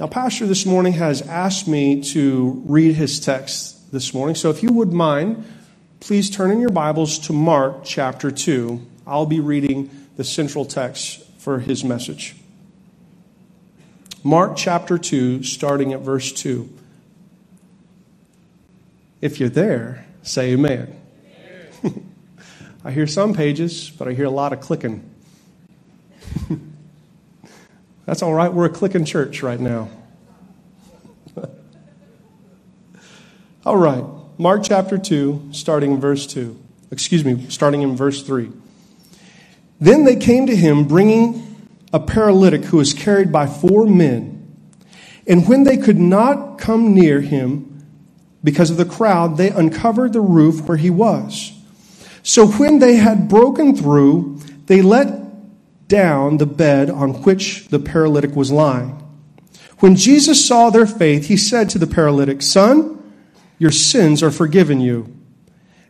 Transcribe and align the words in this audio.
Now, 0.00 0.06
Pastor 0.06 0.46
this 0.46 0.64
morning 0.64 0.94
has 0.94 1.20
asked 1.20 1.68
me 1.68 2.02
to 2.14 2.62
read 2.64 2.94
his 2.94 3.20
text 3.20 3.92
this 3.92 4.14
morning. 4.14 4.34
So 4.34 4.48
if 4.48 4.62
you 4.62 4.72
would 4.72 4.94
mind, 4.94 5.44
please 6.00 6.30
turn 6.30 6.50
in 6.50 6.58
your 6.58 6.70
Bibles 6.70 7.18
to 7.26 7.34
Mark 7.34 7.84
chapter 7.84 8.30
2. 8.30 8.80
I'll 9.06 9.26
be 9.26 9.40
reading 9.40 9.90
the 10.16 10.24
central 10.24 10.64
text 10.64 11.22
for 11.36 11.58
his 11.58 11.84
message. 11.84 12.34
Mark 14.24 14.56
chapter 14.56 14.96
2, 14.96 15.42
starting 15.42 15.92
at 15.92 16.00
verse 16.00 16.32
2. 16.32 16.66
If 19.20 19.38
you're 19.38 19.50
there, 19.50 20.06
say 20.22 20.52
amen. 20.52 20.98
amen. 21.84 22.14
I 22.86 22.90
hear 22.90 23.06
some 23.06 23.34
pages, 23.34 23.90
but 23.90 24.08
I 24.08 24.14
hear 24.14 24.24
a 24.24 24.30
lot 24.30 24.54
of 24.54 24.60
clicking. 24.62 25.04
That's 28.10 28.22
all 28.22 28.34
right. 28.34 28.52
We're 28.52 28.64
a 28.64 28.70
clicking 28.70 29.04
church 29.04 29.40
right 29.40 29.60
now. 29.60 29.88
all 33.64 33.76
right. 33.76 34.02
Mark 34.36 34.64
chapter 34.64 34.98
2, 34.98 35.50
starting 35.52 35.92
in 35.92 36.00
verse 36.00 36.26
2. 36.26 36.60
Excuse 36.90 37.24
me, 37.24 37.46
starting 37.50 37.82
in 37.82 37.94
verse 37.94 38.24
3. 38.24 38.50
Then 39.78 40.02
they 40.02 40.16
came 40.16 40.46
to 40.48 40.56
him, 40.56 40.88
bringing 40.88 41.70
a 41.92 42.00
paralytic 42.00 42.64
who 42.64 42.78
was 42.78 42.92
carried 42.92 43.30
by 43.30 43.46
four 43.46 43.86
men. 43.86 44.56
And 45.24 45.46
when 45.46 45.62
they 45.62 45.76
could 45.76 46.00
not 46.00 46.58
come 46.58 46.92
near 46.92 47.20
him 47.20 47.86
because 48.42 48.72
of 48.72 48.76
the 48.76 48.84
crowd, 48.84 49.36
they 49.36 49.50
uncovered 49.50 50.14
the 50.14 50.20
roof 50.20 50.62
where 50.62 50.78
he 50.78 50.90
was. 50.90 51.52
So 52.24 52.48
when 52.48 52.80
they 52.80 52.96
had 52.96 53.28
broken 53.28 53.76
through, 53.76 54.40
they 54.66 54.82
let 54.82 55.19
down 55.90 56.38
the 56.38 56.46
bed 56.46 56.88
on 56.88 57.22
which 57.24 57.68
the 57.68 57.78
paralytic 57.78 58.34
was 58.34 58.50
lying. 58.50 58.96
When 59.80 59.96
Jesus 59.96 60.46
saw 60.46 60.70
their 60.70 60.86
faith, 60.86 61.26
he 61.26 61.36
said 61.36 61.68
to 61.70 61.78
the 61.78 61.86
paralytic, 61.86 62.40
Son, 62.40 62.96
your 63.58 63.72
sins 63.72 64.22
are 64.22 64.30
forgiven 64.30 64.80
you. 64.80 65.14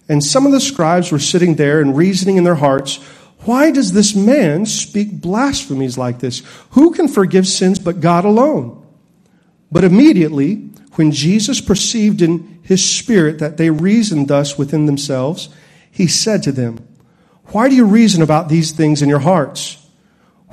And 0.09 0.25
some 0.25 0.47
of 0.47 0.53
the 0.53 0.61
scribes 0.61 1.13
were 1.13 1.21
sitting 1.21 1.55
there 1.55 1.81
and 1.81 1.97
reasoning 1.97 2.37
in 2.37 2.45
their 2.45 2.57
hearts, 2.57 2.97
Why 3.41 3.71
does 3.71 3.93
this 3.93 4.15
man 4.17 4.67
speak 4.67 5.21
blasphemies 5.21 5.99
like 5.99 6.19
this? 6.19 6.43
Who 6.71 6.93
can 6.93 7.07
forgive 7.07 7.47
sins 7.47 7.79
but 7.79 8.01
God 8.01 8.25
alone? 8.25 8.77
But 9.71 9.85
immediately, 9.85 10.71
when 10.95 11.13
Jesus 11.13 11.61
perceived 11.61 12.23
in 12.23 12.61
his 12.63 12.89
spirit 12.89 13.39
that 13.39 13.57
they 13.57 13.71
reasoned 13.71 14.29
thus 14.29 14.57
within 14.57 14.87
themselves, 14.87 15.49
he 15.91 16.07
said 16.07 16.43
to 16.45 16.53
them, 16.53 16.79
Why 17.47 17.69
do 17.69 17.75
you 17.75 17.85
reason 17.85 18.23
about 18.23 18.49
these 18.49 18.73
things 18.73 19.03
in 19.03 19.09
your 19.09 19.21
hearts? 19.21 19.80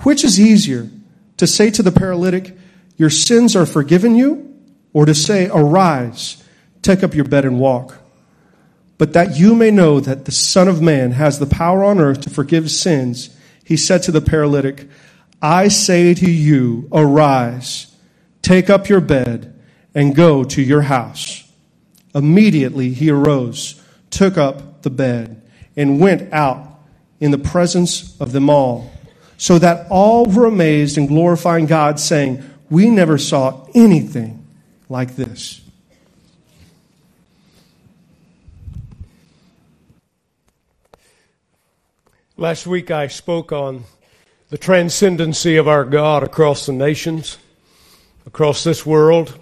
Which 0.03 0.23
is 0.23 0.39
easier, 0.39 0.89
to 1.37 1.47
say 1.47 1.69
to 1.71 1.83
the 1.83 1.91
paralytic, 1.91 2.55
Your 2.97 3.09
sins 3.09 3.55
are 3.55 3.65
forgiven 3.65 4.15
you, 4.15 4.55
or 4.93 5.05
to 5.05 5.15
say, 5.15 5.49
Arise, 5.51 6.43
take 6.81 7.03
up 7.03 7.13
your 7.13 7.25
bed 7.25 7.45
and 7.45 7.59
walk? 7.59 7.97
But 8.97 9.13
that 9.13 9.37
you 9.37 9.53
may 9.55 9.71
know 9.71 9.99
that 9.99 10.25
the 10.25 10.31
Son 10.31 10.67
of 10.67 10.81
Man 10.81 11.11
has 11.11 11.39
the 11.39 11.45
power 11.45 11.83
on 11.83 11.99
earth 11.99 12.21
to 12.21 12.29
forgive 12.29 12.71
sins, 12.71 13.35
he 13.63 13.77
said 13.77 14.03
to 14.03 14.11
the 14.11 14.21
paralytic, 14.21 14.87
I 15.41 15.67
say 15.67 16.13
to 16.15 16.31
you, 16.31 16.87
Arise, 16.91 17.95
take 18.41 18.69
up 18.69 18.89
your 18.89 19.01
bed, 19.01 19.53
and 19.93 20.15
go 20.15 20.43
to 20.43 20.61
your 20.61 20.83
house. 20.83 21.43
Immediately 22.15 22.93
he 22.93 23.11
arose, 23.11 23.81
took 24.09 24.37
up 24.37 24.81
the 24.81 24.89
bed, 24.89 25.41
and 25.75 25.99
went 25.99 26.33
out 26.33 26.79
in 27.19 27.31
the 27.31 27.37
presence 27.37 28.19
of 28.19 28.31
them 28.31 28.49
all 28.49 28.91
so 29.37 29.59
that 29.59 29.87
all 29.89 30.25
were 30.25 30.45
amazed 30.45 30.97
and 30.97 31.07
glorifying 31.07 31.67
God, 31.67 31.99
saying, 31.99 32.43
We 32.69 32.89
never 32.89 33.17
saw 33.17 33.67
anything 33.73 34.45
like 34.89 35.15
this. 35.15 35.61
Last 42.35 42.67
week 42.67 42.91
I 42.91 43.07
spoke 43.07 43.51
on 43.51 43.83
the 44.49 44.57
transcendency 44.57 45.57
of 45.57 45.67
our 45.67 45.83
God 45.83 46.23
across 46.23 46.65
the 46.65 46.73
nations, 46.73 47.37
across 48.25 48.63
this 48.63 48.85
world. 48.85 49.37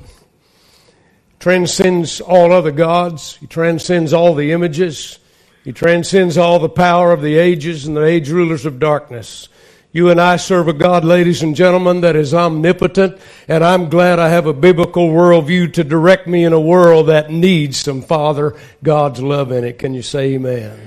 Transcends 1.39 2.21
all 2.21 2.51
other 2.51 2.71
gods. 2.71 3.35
He 3.35 3.47
transcends 3.47 4.13
all 4.13 4.33
the 4.33 4.51
images. 4.51 5.19
He 5.63 5.73
transcends 5.73 6.37
all 6.37 6.57
the 6.57 6.69
power 6.69 7.11
of 7.11 7.21
the 7.21 7.37
ages 7.37 7.85
and 7.85 7.97
the 7.97 8.05
age 8.05 8.29
rulers 8.29 8.65
of 8.65 8.79
darkness. 8.79 9.49
You 9.95 10.09
and 10.09 10.19
I 10.19 10.35
serve 10.35 10.67
a 10.67 10.73
God, 10.73 11.05
ladies 11.05 11.41
and 11.41 11.55
gentlemen, 11.55 12.01
that 12.01 12.17
is 12.17 12.33
omnipotent, 12.33 13.17
and 13.47 13.63
I'm 13.63 13.87
glad 13.87 14.19
I 14.19 14.27
have 14.27 14.45
a 14.45 14.51
biblical 14.51 15.07
worldview 15.07 15.71
to 15.71 15.85
direct 15.85 16.27
me 16.27 16.43
in 16.43 16.51
a 16.51 16.59
world 16.59 17.07
that 17.07 17.31
needs 17.31 17.77
some 17.77 18.01
Father 18.01 18.57
God's 18.83 19.21
love 19.21 19.53
in 19.53 19.63
it. 19.63 19.79
Can 19.79 19.93
you 19.93 20.01
say 20.01 20.33
amen? 20.33 20.77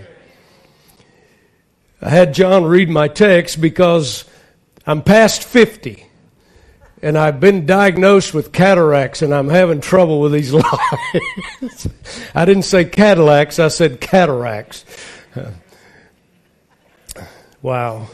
I 2.02 2.10
had 2.10 2.34
John 2.34 2.66
read 2.66 2.90
my 2.90 3.08
text 3.08 3.62
because 3.62 4.26
I'm 4.86 5.00
past 5.00 5.42
50 5.42 6.04
and 7.00 7.16
I've 7.16 7.40
been 7.40 7.64
diagnosed 7.64 8.34
with 8.34 8.52
cataracts 8.52 9.22
and 9.22 9.34
I'm 9.34 9.48
having 9.48 9.80
trouble 9.80 10.20
with 10.20 10.32
these 10.32 10.52
lines. 11.62 11.88
I 12.34 12.44
didn't 12.44 12.64
say 12.64 12.84
Cadillacs, 12.84 13.58
I 13.58 13.68
said 13.68 14.02
cataracts. 14.02 14.84
Wow. 17.62 18.08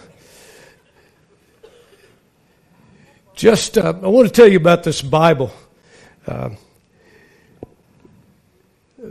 Just, 3.34 3.78
uh, 3.78 3.94
I 4.00 4.06
want 4.06 4.28
to 4.28 4.32
tell 4.32 4.46
you 4.46 4.56
about 4.56 4.84
this 4.84 5.02
Bible. 5.02 5.52
Uh, 6.24 6.50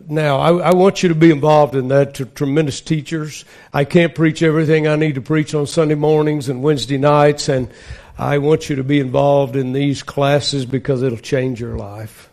now, 0.08 0.40
I, 0.40 0.70
I, 0.70 0.74
want 0.74 1.04
you 1.04 1.10
to 1.10 1.16
be 1.16 1.30
involved 1.30 1.76
in 1.76 1.90
that. 1.90 2.16
To 2.16 2.26
tremendous 2.26 2.80
teachers. 2.80 3.44
I 3.74 3.84
can't 3.84 4.16
preach 4.16 4.42
everything 4.42 4.88
I 4.88 4.96
need 4.96 5.16
to 5.16 5.22
preach 5.22 5.54
on 5.54 5.68
Sunday 5.68 5.96
mornings 5.96 6.48
and 6.48 6.64
Wednesday 6.64 6.98
nights, 6.98 7.50
and 7.50 7.70
I 8.18 8.38
want 8.38 8.70
you 8.70 8.78
to 8.78 8.84
be 8.84 9.00
involved 9.00 9.58
in 9.58 9.74
these 9.74 10.04
classes 10.04 10.66
because 10.66 11.04
it'll 11.04 11.18
change 11.18 11.60
your 11.60 11.76
life. 11.76 12.30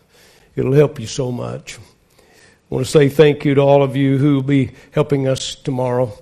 It'll 0.55 0.73
help 0.73 0.97
you 0.97 1.07
so 1.07 1.29
much. 1.29 1.77
I 1.77 2.21
want 2.69 2.85
to 2.85 2.91
say 2.91 3.09
thank 3.09 3.43
you 3.43 3.55
to 3.55 3.61
all 3.61 3.83
of 3.83 3.97
you 3.97 4.17
who 4.17 4.35
will 4.35 4.43
be 4.43 4.71
helping 4.91 5.27
us 5.27 5.55
tomorrow 5.55 6.17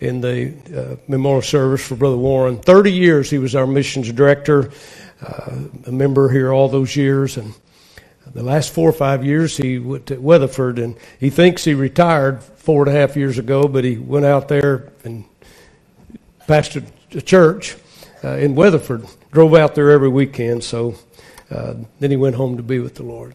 in 0.00 0.20
the 0.20 0.54
uh, 0.76 0.96
memorial 1.08 1.40
service 1.40 1.86
for 1.86 1.94
Brother 1.94 2.16
Warren. 2.16 2.58
30 2.58 2.92
years 2.92 3.30
he 3.30 3.38
was 3.38 3.54
our 3.54 3.66
missions 3.66 4.12
director 4.12 4.70
a 5.20 5.92
member 5.92 6.28
here 6.28 6.52
all 6.52 6.68
those 6.68 6.96
years, 6.96 7.36
and 7.36 7.54
the 8.32 8.42
last 8.42 8.72
four 8.72 8.88
or 8.88 8.92
five 8.92 9.24
years 9.24 9.56
he 9.56 9.78
went 9.78 10.06
to 10.06 10.16
Weatherford, 10.16 10.78
and 10.78 10.96
he 11.20 11.30
thinks 11.30 11.64
he 11.64 11.74
retired 11.74 12.42
four 12.42 12.86
and 12.86 12.96
a 12.96 13.00
half 13.00 13.16
years 13.16 13.38
ago, 13.38 13.68
but 13.68 13.84
he 13.84 13.96
went 13.96 14.24
out 14.24 14.48
there 14.48 14.92
and 15.04 15.24
pastored 16.48 16.86
a 17.12 17.20
church 17.20 17.76
uh, 18.22 18.36
in 18.36 18.54
Weatherford. 18.54 19.06
Drove 19.32 19.54
out 19.54 19.74
there 19.74 19.90
every 19.90 20.08
weekend, 20.08 20.64
so 20.64 20.94
uh, 21.50 21.74
then 22.00 22.10
he 22.10 22.16
went 22.16 22.36
home 22.36 22.56
to 22.56 22.62
be 22.62 22.78
with 22.78 22.94
the 22.94 23.02
Lord. 23.02 23.34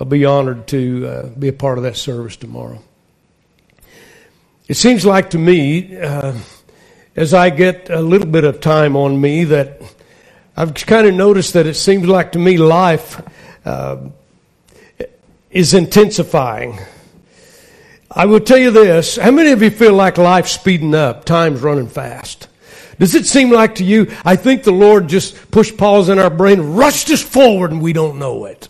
I'll 0.00 0.06
be 0.06 0.24
honored 0.24 0.66
to 0.68 1.06
uh, 1.06 1.26
be 1.28 1.48
a 1.48 1.52
part 1.52 1.78
of 1.78 1.84
that 1.84 1.96
service 1.96 2.36
tomorrow. 2.36 2.82
It 4.66 4.74
seems 4.74 5.04
like 5.04 5.30
to 5.30 5.38
me, 5.38 5.96
uh, 5.96 6.34
as 7.14 7.34
I 7.34 7.50
get 7.50 7.90
a 7.90 8.00
little 8.00 8.26
bit 8.26 8.44
of 8.44 8.60
time 8.60 8.96
on 8.96 9.20
me, 9.20 9.44
that 9.44 9.80
I've 10.56 10.74
kind 10.74 11.06
of 11.06 11.14
noticed 11.14 11.54
that 11.54 11.66
it 11.66 11.74
seems 11.74 12.06
like 12.06 12.32
to 12.32 12.38
me 12.38 12.58
life 12.58 13.20
uh, 13.64 13.96
is 15.50 15.74
intensifying. 15.74 16.78
I 18.08 18.26
will 18.26 18.38
tell 18.38 18.58
you 18.58 18.70
this. 18.70 19.16
How 19.16 19.32
many 19.32 19.50
of 19.50 19.62
you 19.62 19.70
feel 19.70 19.94
like 19.94 20.16
life's 20.16 20.52
speeding 20.52 20.94
up? 20.94 21.24
Time's 21.24 21.60
running 21.60 21.88
fast. 21.88 22.46
Does 23.00 23.16
it 23.16 23.26
seem 23.26 23.50
like 23.50 23.76
to 23.76 23.84
you, 23.84 24.12
I 24.24 24.36
think 24.36 24.62
the 24.62 24.70
Lord 24.70 25.08
just 25.08 25.50
pushed 25.50 25.76
pause 25.76 26.08
in 26.08 26.20
our 26.20 26.30
brain, 26.30 26.60
rushed 26.60 27.10
us 27.10 27.22
forward 27.22 27.72
and 27.72 27.82
we 27.82 27.92
don't 27.92 28.20
know 28.20 28.44
it. 28.44 28.68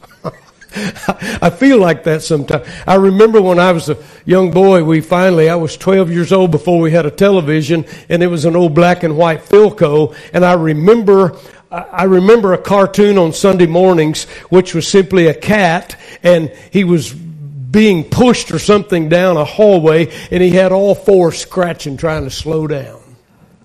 I 0.77 1.51
feel 1.51 1.79
like 1.79 2.05
that 2.05 2.23
sometimes. 2.23 2.67
I 2.87 2.95
remember 2.95 3.43
when 3.43 3.59
I 3.59 3.73
was 3.73 3.91
a 3.91 3.99
young 4.25 4.51
boy, 4.51 4.83
we 4.83 5.03
finally, 5.03 5.51
I 5.51 5.57
was 5.57 5.77
12 5.77 6.11
years 6.11 6.33
old 6.33 6.51
before 6.51 6.81
we 6.81 6.91
had 6.91 7.05
a 7.05 7.11
television, 7.11 7.85
and 8.09 8.23
it 8.23 8.27
was 8.27 8.47
an 8.47 8.57
old 8.57 8.75
black 8.75 9.03
and 9.03 9.17
white 9.17 9.43
Philco, 9.43 10.17
and 10.33 10.45
I 10.45 10.55
remember 10.55 11.39
I 11.75 12.05
remember 12.05 12.53
a 12.53 12.59
cartoon 12.59 13.19
on 13.19 13.33
Sunday 13.33 13.67
mornings, 13.67 14.25
which 14.49 14.75
was 14.75 14.87
simply 14.87 15.27
a 15.27 15.35
cat, 15.35 15.97
and 16.23 16.51
he 16.71 16.85
was 16.85 17.13
being 17.13 18.05
pushed 18.05 18.53
or 18.53 18.61
something 18.61 19.09
down 19.09 19.37
a 19.37 19.45
hallway, 19.45 20.13
and 20.31 20.41
he 20.41 20.51
had 20.51 20.71
all 20.71 20.95
four 20.95 21.33
scratching, 21.33 21.97
trying 21.97 22.23
to 22.25 22.31
slow 22.31 22.69
down. 22.69 23.01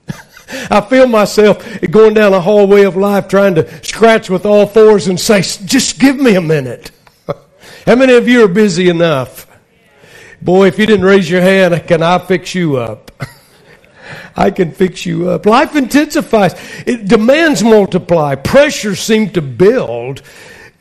I 0.72 0.82
feel 0.82 1.06
myself 1.06 1.64
going 1.82 2.16
down 2.16 2.34
a 2.34 2.42
hallway 2.42 2.84
of 2.84 2.96
life 2.96 3.28
trying 3.28 3.54
to 3.56 3.86
scratch 3.86 4.30
with 4.30 4.46
all 4.46 4.66
fours 4.66 5.08
and 5.08 5.20
say, 5.20 5.42
just 5.42 6.00
give 6.00 6.16
me 6.16 6.34
a 6.34 6.42
minute. 6.42 6.90
How 7.86 7.96
many 7.96 8.14
of 8.14 8.28
you 8.28 8.44
are 8.44 8.48
busy 8.48 8.90
enough? 8.90 9.46
Boy, 10.42 10.68
if 10.68 10.80
you 10.80 10.88
didn't 10.88 11.06
raise 11.06 11.30
your 11.30 11.42
hand, 11.42 11.88
can 11.88 12.02
I 12.02 12.18
fix 12.18 12.56
you 12.56 12.78
up? 12.78 13.12
I 14.36 14.52
can 14.52 14.72
fix 14.72 15.06
you 15.06 15.30
up. 15.30 15.46
Life 15.46 15.76
intensifies. 15.76 16.56
It, 16.86 17.08
demands 17.08 17.64
multiply. 17.64 18.36
Pressures 18.36 19.00
seem 19.00 19.32
to 19.32 19.42
build. 19.42 20.22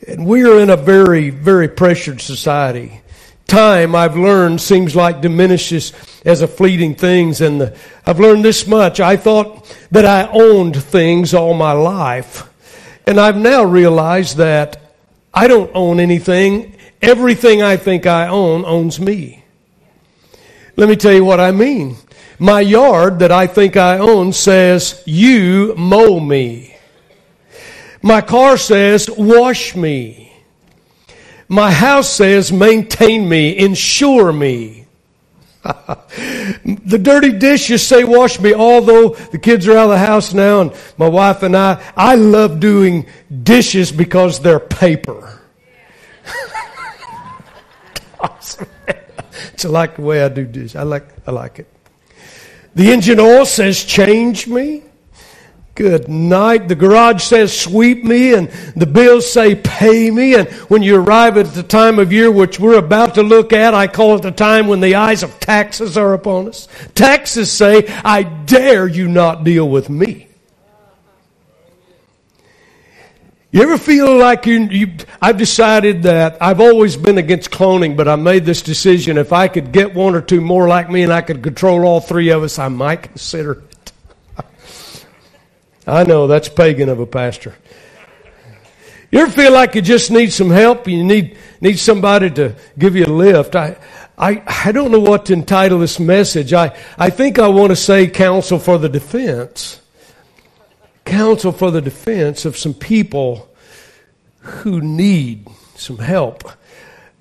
And 0.06 0.26
we 0.26 0.44
are 0.44 0.58
in 0.60 0.70
a 0.70 0.76
very, 0.76 1.30
very 1.30 1.68
pressured 1.68 2.20
society. 2.20 3.00
Time, 3.46 3.94
I've 3.94 4.16
learned, 4.16 4.60
seems 4.60 4.94
like 4.94 5.22
diminishes 5.22 5.92
as 6.24 6.42
a 6.42 6.48
fleeting 6.48 6.94
things. 6.94 7.40
And 7.40 7.60
the, 7.60 7.78
I've 8.06 8.20
learned 8.20 8.44
this 8.44 8.66
much. 8.66 9.00
I 9.00 9.16
thought 9.16 9.74
that 9.90 10.04
I 10.04 10.28
owned 10.30 10.82
things 10.82 11.34
all 11.34 11.54
my 11.54 11.72
life. 11.72 12.48
And 13.06 13.18
I've 13.18 13.38
now 13.38 13.64
realized 13.64 14.36
that 14.36 14.80
I 15.32 15.48
don't 15.48 15.70
own 15.74 15.98
anything. 15.98 16.76
Everything 17.00 17.62
I 17.62 17.76
think 17.76 18.06
I 18.06 18.28
own 18.28 18.64
owns 18.64 19.00
me. 19.00 19.44
Let 20.76 20.88
me 20.88 20.96
tell 20.96 21.12
you 21.12 21.24
what 21.24 21.40
I 21.40 21.50
mean. 21.50 21.96
My 22.38 22.60
yard 22.60 23.18
that 23.18 23.32
I 23.32 23.46
think 23.46 23.76
I 23.76 23.98
own 23.98 24.32
says, 24.32 25.02
You 25.06 25.74
mow 25.76 26.20
me. 26.20 26.76
My 28.00 28.20
car 28.20 28.56
says, 28.56 29.10
Wash 29.10 29.74
me. 29.74 30.32
My 31.48 31.72
house 31.72 32.10
says, 32.10 32.52
Maintain 32.52 33.28
me, 33.28 33.58
insure 33.58 34.32
me. 34.32 34.86
the 35.64 36.98
dirty 37.02 37.32
dishes 37.32 37.84
say 37.86 38.04
wash 38.04 38.38
me, 38.40 38.54
although 38.54 39.10
the 39.10 39.38
kids 39.38 39.66
are 39.66 39.76
out 39.76 39.84
of 39.84 39.90
the 39.90 39.98
house 39.98 40.32
now 40.32 40.60
and 40.62 40.72
my 40.96 41.08
wife 41.08 41.42
and 41.42 41.56
I, 41.56 41.82
I 41.96 42.14
love 42.14 42.60
doing 42.60 43.06
dishes 43.42 43.92
because 43.92 44.40
they're 44.40 44.60
paper. 44.60 45.42
it's 48.22 49.64
like 49.64 49.96
the 49.96 50.02
way 50.02 50.22
I 50.22 50.28
do 50.28 50.46
dishes. 50.46 50.76
I 50.76 50.84
like, 50.84 51.08
I 51.26 51.32
like 51.32 51.58
it. 51.58 51.66
The 52.78 52.92
engine 52.92 53.18
oil 53.18 53.44
says 53.44 53.82
change 53.82 54.46
me. 54.46 54.84
Good 55.74 56.08
night. 56.08 56.68
The 56.68 56.76
garage 56.76 57.24
says 57.24 57.60
sweep 57.60 58.04
me 58.04 58.34
and 58.34 58.48
the 58.76 58.86
bills 58.86 59.28
say 59.28 59.56
pay 59.56 60.12
me. 60.12 60.36
And 60.36 60.48
when 60.70 60.84
you 60.84 60.94
arrive 60.94 61.36
at 61.38 61.46
the 61.54 61.64
time 61.64 61.98
of 61.98 62.12
year 62.12 62.30
which 62.30 62.60
we're 62.60 62.78
about 62.78 63.16
to 63.16 63.24
look 63.24 63.52
at, 63.52 63.74
I 63.74 63.88
call 63.88 64.14
it 64.14 64.22
the 64.22 64.30
time 64.30 64.68
when 64.68 64.78
the 64.78 64.94
eyes 64.94 65.24
of 65.24 65.40
taxes 65.40 65.96
are 65.96 66.14
upon 66.14 66.50
us. 66.50 66.68
Taxes 66.94 67.50
say, 67.50 67.84
I 68.04 68.22
dare 68.22 68.86
you 68.86 69.08
not 69.08 69.42
deal 69.42 69.68
with 69.68 69.90
me. 69.90 70.27
You 73.50 73.62
ever 73.62 73.78
feel 73.78 74.14
like 74.18 74.44
you, 74.44 74.60
you, 74.64 74.92
I've 75.22 75.38
decided 75.38 76.02
that 76.02 76.36
I've 76.38 76.60
always 76.60 76.98
been 76.98 77.16
against 77.16 77.50
cloning, 77.50 77.96
but 77.96 78.06
I 78.06 78.16
made 78.16 78.44
this 78.44 78.60
decision. 78.60 79.16
If 79.16 79.32
I 79.32 79.48
could 79.48 79.72
get 79.72 79.94
one 79.94 80.14
or 80.14 80.20
two 80.20 80.42
more 80.42 80.68
like 80.68 80.90
me 80.90 81.02
and 81.02 81.10
I 81.10 81.22
could 81.22 81.42
control 81.42 81.86
all 81.86 82.00
three 82.00 82.28
of 82.28 82.42
us, 82.42 82.58
I 82.58 82.68
might 82.68 83.04
consider 83.04 83.52
it. 83.52 83.92
I 85.86 86.04
know 86.04 86.26
that's 86.26 86.50
pagan 86.50 86.90
of 86.90 87.00
a 87.00 87.06
pastor. 87.06 87.54
You 89.10 89.20
ever 89.20 89.32
feel 89.32 89.52
like 89.52 89.74
you 89.74 89.80
just 89.80 90.10
need 90.10 90.30
some 90.30 90.50
help? 90.50 90.86
You 90.86 91.02
need 91.02 91.38
need 91.62 91.78
somebody 91.78 92.28
to 92.32 92.54
give 92.78 92.94
you 92.94 93.06
a 93.06 93.06
lift. 93.06 93.56
I 93.56 93.78
I 94.18 94.42
I 94.66 94.72
don't 94.72 94.90
know 94.90 95.00
what 95.00 95.24
to 95.26 95.32
entitle 95.32 95.78
this 95.78 95.98
message. 95.98 96.52
I 96.52 96.76
I 96.98 97.08
think 97.08 97.38
I 97.38 97.48
want 97.48 97.70
to 97.70 97.76
say 97.76 98.08
counsel 98.08 98.58
for 98.58 98.76
the 98.76 98.90
defense. 98.90 99.80
Counsel 101.08 101.52
for 101.52 101.70
the 101.70 101.80
defense 101.80 102.44
of 102.44 102.58
some 102.58 102.74
people 102.74 103.48
who 104.40 104.82
need 104.82 105.48
some 105.74 105.96
help. 105.96 106.50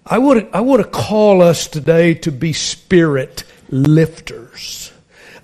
I 0.06 0.18
would 0.18 0.50
I 0.52 0.60
want 0.60 0.84
to 0.84 0.90
call 0.90 1.42
us 1.42 1.68
today 1.68 2.14
to 2.16 2.32
be 2.32 2.52
spirit 2.52 3.46
lifters. 3.70 4.92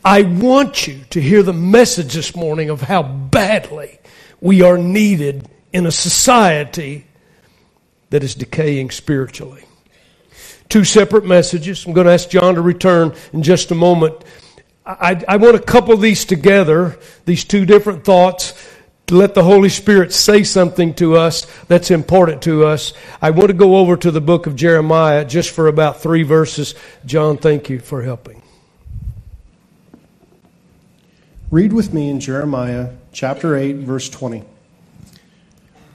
I 0.03 0.23
want 0.23 0.87
you 0.87 0.99
to 1.11 1.21
hear 1.21 1.41
the 1.41 1.53
message 1.53 2.15
this 2.15 2.35
morning 2.35 2.69
of 2.69 2.81
how 2.81 3.01
badly 3.01 3.99
we 4.41 4.61
are 4.61 4.77
needed 4.77 5.47
in 5.71 5.85
a 5.85 5.91
society 5.91 7.07
that 8.09 8.25
is 8.25 8.35
decaying 8.35 8.91
spiritually. 8.91 9.63
Two 10.67 10.83
separate 10.83 11.25
messages. 11.25 11.85
I'm 11.85 11.93
going 11.93 12.07
to 12.07 12.13
ask 12.13 12.29
John 12.29 12.55
to 12.55 12.61
return 12.61 13.15
in 13.31 13.41
just 13.41 13.71
a 13.71 13.75
moment. 13.75 14.21
I, 14.85 15.23
I 15.27 15.37
want 15.37 15.55
to 15.55 15.61
couple 15.61 15.95
these 15.97 16.25
together, 16.25 16.99
these 17.25 17.45
two 17.45 17.65
different 17.65 18.03
thoughts, 18.03 18.53
to 19.07 19.15
let 19.15 19.33
the 19.33 19.43
Holy 19.43 19.69
Spirit 19.69 20.13
say 20.13 20.43
something 20.43 20.93
to 20.95 21.15
us 21.15 21.45
that's 21.67 21.91
important 21.91 22.41
to 22.43 22.65
us. 22.65 22.93
I 23.21 23.31
want 23.31 23.47
to 23.47 23.53
go 23.53 23.77
over 23.77 23.95
to 23.97 24.11
the 24.11 24.21
book 24.21 24.45
of 24.45 24.55
Jeremiah 24.55 25.25
just 25.25 25.51
for 25.51 25.67
about 25.67 26.01
three 26.01 26.23
verses. 26.23 26.75
John, 27.05 27.37
thank 27.37 27.69
you 27.69 27.79
for 27.79 28.01
helping. 28.01 28.41
Read 31.51 31.71
with 31.71 31.93
me 31.93 32.09
in 32.09 32.19
Jeremiah 32.19 32.91
chapter 33.11 33.55
8, 33.55 33.77
verse 33.77 34.09
20. 34.09 34.43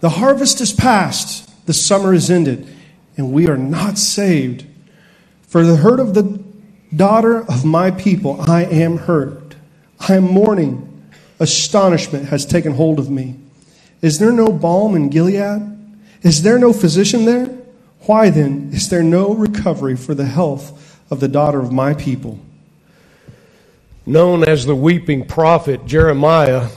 The 0.00 0.10
harvest 0.10 0.60
is 0.60 0.72
past, 0.72 1.66
the 1.66 1.74
summer 1.74 2.14
is 2.14 2.30
ended, 2.30 2.72
and 3.16 3.32
we 3.32 3.48
are 3.48 3.56
not 3.56 3.98
saved. 3.98 4.64
For 5.42 5.64
the 5.64 5.76
herd 5.76 5.98
of 5.98 6.14
the 6.14 6.47
daughter 6.94 7.40
of 7.40 7.64
my 7.64 7.90
people, 7.90 8.40
I 8.40 8.64
am 8.64 8.98
hurt. 8.98 9.56
I 10.08 10.16
am 10.16 10.24
mourning. 10.24 10.84
Astonishment 11.40 12.28
has 12.28 12.46
taken 12.46 12.74
hold 12.74 12.98
of 12.98 13.10
me. 13.10 13.36
Is 14.02 14.18
there 14.18 14.32
no 14.32 14.48
balm 14.48 14.94
in 14.94 15.08
Gilead? 15.08 15.62
Is 16.22 16.42
there 16.42 16.58
no 16.58 16.72
physician 16.72 17.24
there? 17.24 17.46
Why 18.02 18.30
then 18.30 18.70
is 18.72 18.88
there 18.88 19.02
no 19.02 19.34
recovery 19.34 19.96
for 19.96 20.14
the 20.14 20.24
health 20.24 21.00
of 21.10 21.20
the 21.20 21.28
daughter 21.28 21.60
of 21.60 21.72
my 21.72 21.94
people? 21.94 22.38
known 24.08 24.42
as 24.42 24.64
the 24.64 24.74
weeping 24.74 25.22
prophet, 25.26 25.84
Jeremiah, 25.84 26.70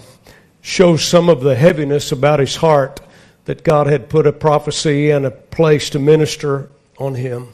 shows 0.62 1.02
some 1.02 1.30
of 1.30 1.40
the 1.40 1.56
heaviness 1.56 2.12
about 2.12 2.42
his 2.42 2.58
heart 2.58 3.00
that 3.46 3.64
God 3.64 3.88
had 3.88 4.10
put 4.10 4.28
a 4.28 4.34
prophecy 4.34 5.10
and 5.10 5.26
a 5.26 5.32
place 5.32 5.90
to 5.92 6.00
minister 6.00 6.70
on 6.98 7.16
him. 7.16 7.48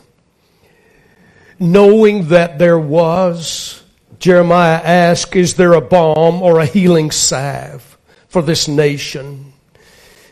Knowing 1.59 2.27
that 2.27 2.59
there 2.59 2.79
was, 2.79 3.83
Jeremiah 4.19 4.81
asked, 4.83 5.35
Is 5.35 5.55
there 5.55 5.73
a 5.73 5.81
balm 5.81 6.41
or 6.41 6.59
a 6.59 6.65
healing 6.65 7.11
salve 7.11 7.97
for 8.27 8.41
this 8.41 8.67
nation? 8.67 9.53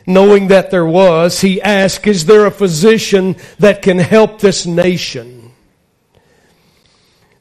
Knowing 0.08 0.50
that 0.50 0.70
there 0.70 0.86
was, 0.86 1.42
he 1.42 1.62
asked, 1.62 2.06
Is 2.06 2.26
there 2.26 2.46
a 2.46 2.52
physician 2.52 3.36
that 3.58 3.82
can 3.82 3.98
help 3.98 4.40
this 4.40 4.66
nation? 4.66 5.52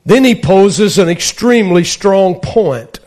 Then 0.07 0.25
he 0.25 0.35
poses 0.35 0.99
an 0.99 1.09
extremely 1.09 1.85
strong 1.85 2.41
point. 2.41 3.01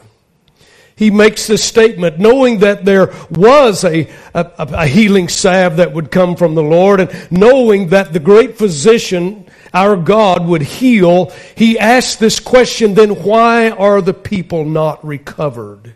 He 0.95 1.12
makes 1.12 1.45
this 1.45 1.63
statement 1.63 2.18
knowing 2.18 2.59
that 2.59 2.83
there 2.83 3.13
was 3.29 3.83
a, 3.83 4.09
a, 4.33 4.51
a, 4.57 4.88
healing 4.88 5.27
salve 5.27 5.77
that 5.77 5.94
would 5.94 6.09
come 6.09 6.35
from 6.35 6.56
the 6.56 6.63
Lord 6.63 7.00
and 7.00 7.31
knowing 7.31 7.89
that 7.89 8.13
the 8.13 8.19
great 8.19 8.57
physician, 8.57 9.47
our 9.74 9.95
God, 9.95 10.45
would 10.45 10.62
heal. 10.62 11.31
He 11.55 11.77
asks 11.79 12.15
this 12.15 12.39
question 12.39 12.93
then 12.93 13.24
why 13.24 13.69
are 13.69 14.01
the 14.01 14.13
people 14.13 14.65
not 14.65 15.05
recovered? 15.05 15.93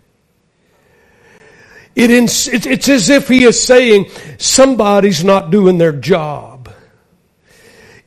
It, 1.95 2.09
it's 2.09 2.89
as 2.89 3.09
if 3.09 3.27
he 3.27 3.43
is 3.43 3.61
saying 3.61 4.09
somebody's 4.37 5.23
not 5.23 5.51
doing 5.51 5.77
their 5.77 5.91
job. 5.91 6.73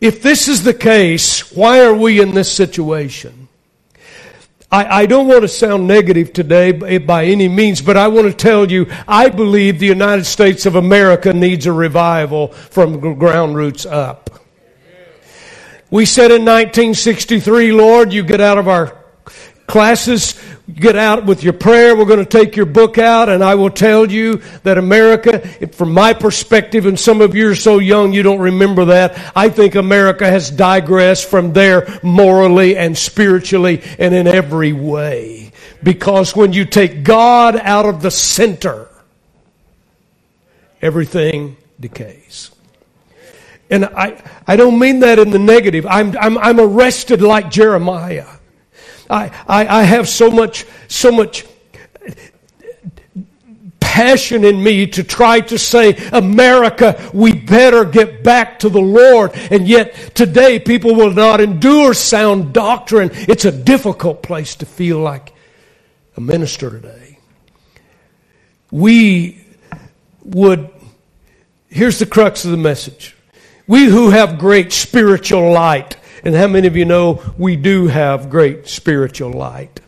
If 0.00 0.23
this 0.23 0.49
is 0.49 0.62
the 0.62 0.75
case, 0.75 1.52
why 1.52 1.85
are 1.85 1.94
we 1.94 2.21
in 2.21 2.35
this 2.35 2.50
situation? 2.50 3.49
I, 4.71 5.02
I, 5.02 5.06
don't 5.06 5.28
want 5.28 5.42
to 5.42 5.49
sound 5.49 5.87
negative 5.87 6.33
today 6.33 6.71
eh, 6.71 6.99
by 6.99 7.26
any 7.26 7.49
means, 7.49 7.80
but 7.80 7.97
I 7.97 8.09
want 8.09 8.26
to 8.26 8.35
tell 8.35 8.71
you, 8.71 8.87
I 9.06 9.28
believe 9.28 9.78
the 9.78 9.87
United 9.87 10.25
States 10.25 10.66
of 10.66 10.75
America 10.75 11.33
needs 11.33 11.66
a 11.66 11.73
revival 11.73 12.49
from 12.49 13.18
ground 13.18 13.54
roots 13.54 13.87
up. 13.87 14.30
We 15.91 16.07
said 16.07 16.31
in 16.31 16.45
1963, 16.45 17.73
Lord, 17.73 18.12
you 18.12 18.23
get 18.23 18.41
out 18.41 18.59
of 18.59 18.69
our 18.69 18.97
classes, 19.67 20.41
get 20.73 20.97
out 20.97 21.25
with 21.25 21.43
your 21.43 21.53
prayer. 21.53 21.97
We're 21.97 22.05
going 22.05 22.25
to 22.25 22.25
take 22.25 22.57
your 22.57 22.67
book 22.67 22.99
out, 22.99 23.29
and 23.29 23.43
I 23.43 23.55
will 23.55 23.71
tell 23.71 24.11
you 24.11 24.43
that 24.62 24.79
America, 24.79 25.41
from 25.69 25.93
my 25.93 26.12
perspective, 26.12 26.87
and 26.87 26.99
some 26.99 27.21
of 27.21 27.35
you 27.35 27.50
are 27.50 27.55
so 27.55 27.79
young 27.79 28.12
you 28.12 28.23
don't 28.23 28.41
remember 28.41 28.87
that, 28.87 29.33
I 29.37 29.49
think 29.49 29.75
America 29.75 30.26
has 30.26 30.50
digressed 30.50 31.29
from 31.29 31.53
there 31.53 32.00
morally 32.03 32.76
and 32.76 32.97
spiritually 32.97 33.83
and 33.99 34.14
in 34.14 34.26
every 34.26 34.73
way. 34.73 35.53
Because 35.83 36.35
when 36.35 36.53
you 36.53 36.64
take 36.64 37.05
God 37.05 37.57
out 37.57 37.87
of 37.87 38.00
the 38.00 38.11
center, 38.11 38.88
everything 40.81 41.57
decays. 41.79 42.54
And 43.75 43.87
I, 43.87 44.23
I 44.47 44.54
don't 44.54 44.78
mean 44.78 45.00
that 45.00 45.19
in 45.19 45.31
the 45.31 45.38
negative. 45.40 45.85
I'm, 45.85 46.16
I'm, 46.16 46.38
I'm 46.38 46.61
arrested 46.61 47.21
like 47.21 47.50
Jeremiah. 47.50 48.28
I, 49.11 49.33
I, 49.49 49.66
I 49.81 49.83
have 49.83 50.09
so 50.09 50.31
much, 50.31 50.64
so 50.87 51.11
much 51.11 51.45
passion 53.81 54.45
in 54.45 54.62
me 54.62 54.87
to 54.87 55.02
try 55.02 55.40
to 55.40 55.59
say, 55.59 55.97
America, 56.12 57.11
we 57.12 57.33
better 57.33 57.85
get 57.85 58.23
back 58.23 58.61
to 58.61 58.69
the 58.69 58.81
Lord. 58.81 59.33
And 59.50 59.66
yet 59.66 60.14
today 60.14 60.61
people 60.61 60.95
will 60.95 61.12
not 61.12 61.40
endure 61.40 61.95
sound 61.95 62.52
doctrine. 62.52 63.11
It's 63.12 63.45
a 63.45 63.50
difficult 63.50 64.23
place 64.23 64.54
to 64.57 64.66
feel 64.66 65.00
like 65.00 65.33
a 66.16 66.21
minister 66.21 66.71
today. 66.71 67.19
We 68.71 69.45
would, 70.23 70.71
here's 71.69 71.99
the 71.99 72.07
crux 72.07 72.45
of 72.45 72.52
the 72.52 72.57
message. 72.57 73.16
We 73.66 73.87
who 73.87 74.11
have 74.11 74.38
great 74.38 74.73
spiritual 74.73 75.52
light, 75.52 75.97
and 76.23 76.35
how 76.35 76.49
many 76.49 76.66
of 76.66 76.76
you 76.76 76.85
know 76.85 77.23
we 77.38 77.56
do 77.56 77.87
have 77.87 78.28
great 78.28 78.68
spiritual 78.68 79.30
light? 79.30 79.80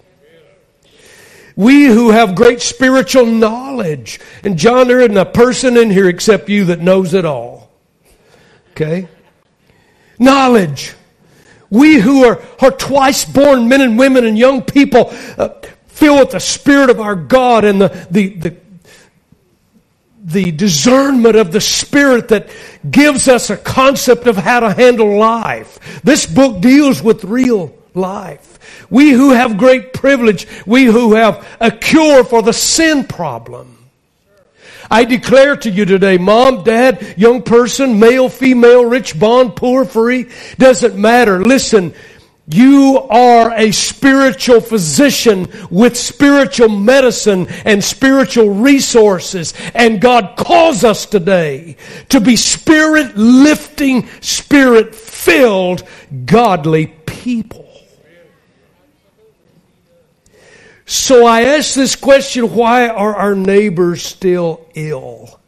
We 1.56 1.86
who 1.86 2.10
have 2.10 2.34
great 2.34 2.60
spiritual 2.60 3.24
knowledge. 3.24 4.20
And 4.44 4.58
John, 4.58 4.88
there 4.88 5.00
isn't 5.00 5.16
a 5.16 5.24
person 5.24 5.78
in 5.78 5.90
here 5.90 6.08
except 6.08 6.50
you 6.50 6.66
that 6.66 6.80
knows 6.80 7.14
it 7.14 7.24
all. 7.24 7.70
Okay? 8.72 9.08
Knowledge. 10.18 10.94
We 11.70 11.98
who 11.98 12.24
are, 12.24 12.42
are 12.60 12.70
twice 12.70 13.24
born 13.24 13.68
men 13.68 13.80
and 13.80 13.98
women 13.98 14.26
and 14.26 14.38
young 14.38 14.62
people 14.62 15.08
uh, 15.38 15.48
filled 15.86 16.20
with 16.20 16.30
the 16.32 16.40
Spirit 16.40 16.90
of 16.90 17.00
our 17.00 17.16
God 17.16 17.64
and 17.64 17.80
the, 17.80 18.06
the, 18.10 18.28
the, 18.34 18.56
the 20.26 20.50
discernment 20.50 21.36
of 21.36 21.52
the 21.52 21.60
Spirit 21.60 22.28
that 22.28 22.50
gives 22.88 23.28
us 23.28 23.48
a 23.48 23.56
concept 23.56 24.26
of 24.26 24.36
how 24.36 24.60
to 24.60 24.72
handle 24.72 25.16
life. 25.16 26.02
This 26.02 26.26
book 26.26 26.60
deals 26.60 27.00
with 27.00 27.24
real 27.24 27.72
life. 27.94 28.86
We 28.90 29.10
who 29.10 29.30
have 29.30 29.56
great 29.56 29.92
privilege, 29.92 30.46
we 30.66 30.84
who 30.84 31.14
have 31.14 31.46
a 31.60 31.70
cure 31.70 32.24
for 32.24 32.42
the 32.42 32.52
sin 32.52 33.04
problem. 33.04 33.72
I 34.90 35.04
declare 35.04 35.56
to 35.56 35.70
you 35.70 35.84
today, 35.84 36.18
mom, 36.18 36.64
dad, 36.64 37.14
young 37.16 37.42
person, 37.42 37.98
male, 37.98 38.28
female, 38.28 38.84
rich, 38.84 39.18
bond, 39.18 39.56
poor, 39.56 39.84
free, 39.84 40.30
doesn't 40.58 40.96
matter. 40.96 41.42
Listen, 41.42 41.94
you 42.48 42.98
are 43.10 43.52
a 43.52 43.72
spiritual 43.72 44.60
physician 44.60 45.48
with 45.68 45.96
spiritual 45.96 46.68
medicine 46.68 47.48
and 47.64 47.82
spiritual 47.82 48.50
resources. 48.50 49.52
And 49.74 50.00
God 50.00 50.36
calls 50.36 50.84
us 50.84 51.06
today 51.06 51.76
to 52.10 52.20
be 52.20 52.36
spirit 52.36 53.16
lifting, 53.16 54.08
spirit 54.20 54.94
filled, 54.94 55.82
godly 56.24 56.86
people. 56.86 57.64
So 60.84 61.26
I 61.26 61.42
ask 61.42 61.74
this 61.74 61.96
question 61.96 62.54
why 62.54 62.88
are 62.88 63.16
our 63.16 63.34
neighbors 63.34 64.04
still 64.04 64.68
ill? 64.74 65.40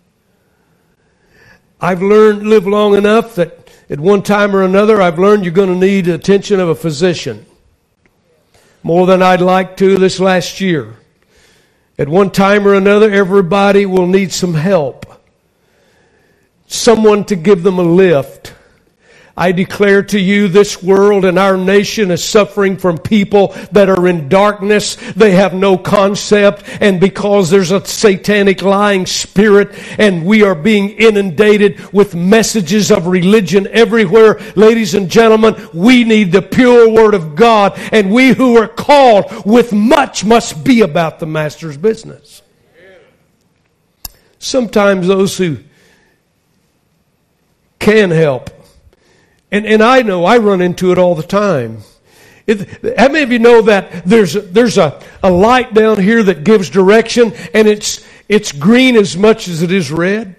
I've 1.80 2.02
learned, 2.02 2.42
lived 2.42 2.66
long 2.66 2.96
enough 2.96 3.36
that 3.36 3.67
at 3.90 4.00
one 4.00 4.22
time 4.22 4.54
or 4.54 4.62
another, 4.62 5.00
I've 5.00 5.18
learned 5.18 5.44
you're 5.44 5.54
going 5.54 5.72
to 5.72 5.86
need 5.86 6.06
the 6.06 6.14
attention 6.14 6.60
of 6.60 6.68
a 6.68 6.74
physician. 6.74 7.46
More 8.82 9.06
than 9.06 9.22
I'd 9.22 9.40
like 9.40 9.76
to 9.78 9.96
this 9.96 10.20
last 10.20 10.60
year. 10.60 10.94
At 11.98 12.08
one 12.08 12.30
time 12.30 12.66
or 12.66 12.74
another, 12.74 13.10
everybody 13.10 13.86
will 13.86 14.06
need 14.06 14.32
some 14.32 14.54
help. 14.54 15.06
Someone 16.66 17.24
to 17.24 17.36
give 17.36 17.62
them 17.62 17.78
a 17.78 17.82
lift 17.82 18.54
I 19.38 19.52
declare 19.52 20.02
to 20.02 20.18
you 20.18 20.48
this 20.48 20.82
world 20.82 21.24
and 21.24 21.38
our 21.38 21.56
nation 21.56 22.10
is 22.10 22.24
suffering 22.24 22.76
from 22.76 22.98
people 22.98 23.54
that 23.70 23.88
are 23.88 24.08
in 24.08 24.28
darkness. 24.28 24.96
They 25.14 25.30
have 25.30 25.54
no 25.54 25.78
concept 25.78 26.64
and 26.80 26.98
because 26.98 27.48
there's 27.48 27.70
a 27.70 27.84
satanic 27.86 28.62
lying 28.62 29.06
spirit 29.06 29.78
and 29.96 30.26
we 30.26 30.42
are 30.42 30.56
being 30.56 30.90
inundated 30.90 31.92
with 31.92 32.16
messages 32.16 32.90
of 32.90 33.06
religion 33.06 33.68
everywhere. 33.68 34.40
Ladies 34.56 34.94
and 34.94 35.08
gentlemen, 35.08 35.54
we 35.72 36.02
need 36.02 36.32
the 36.32 36.42
pure 36.42 36.88
word 36.88 37.14
of 37.14 37.36
God 37.36 37.78
and 37.92 38.12
we 38.12 38.30
who 38.30 38.56
are 38.56 38.66
called 38.66 39.46
with 39.46 39.72
much 39.72 40.24
must 40.24 40.64
be 40.64 40.80
about 40.80 41.20
the 41.20 41.26
master's 41.26 41.76
business. 41.76 42.42
Sometimes 44.40 45.06
those 45.06 45.38
who 45.38 45.58
can 47.78 48.10
help 48.10 48.57
and, 49.50 49.66
and 49.66 49.82
I 49.82 50.02
know 50.02 50.24
I 50.24 50.38
run 50.38 50.60
into 50.60 50.92
it 50.92 50.98
all 50.98 51.14
the 51.14 51.22
time. 51.22 51.78
It, 52.46 52.98
how 52.98 53.08
many 53.08 53.22
of 53.22 53.30
you 53.30 53.38
know 53.38 53.62
that 53.62 54.04
there's, 54.06 54.32
there's 54.32 54.78
a, 54.78 55.02
a 55.22 55.30
light 55.30 55.74
down 55.74 56.00
here 56.00 56.22
that 56.22 56.44
gives 56.44 56.70
direction 56.70 57.32
and 57.52 57.68
it's, 57.68 58.06
it's 58.28 58.52
green 58.52 58.96
as 58.96 59.16
much 59.16 59.48
as 59.48 59.62
it 59.62 59.70
is 59.70 59.90
red? 59.90 60.34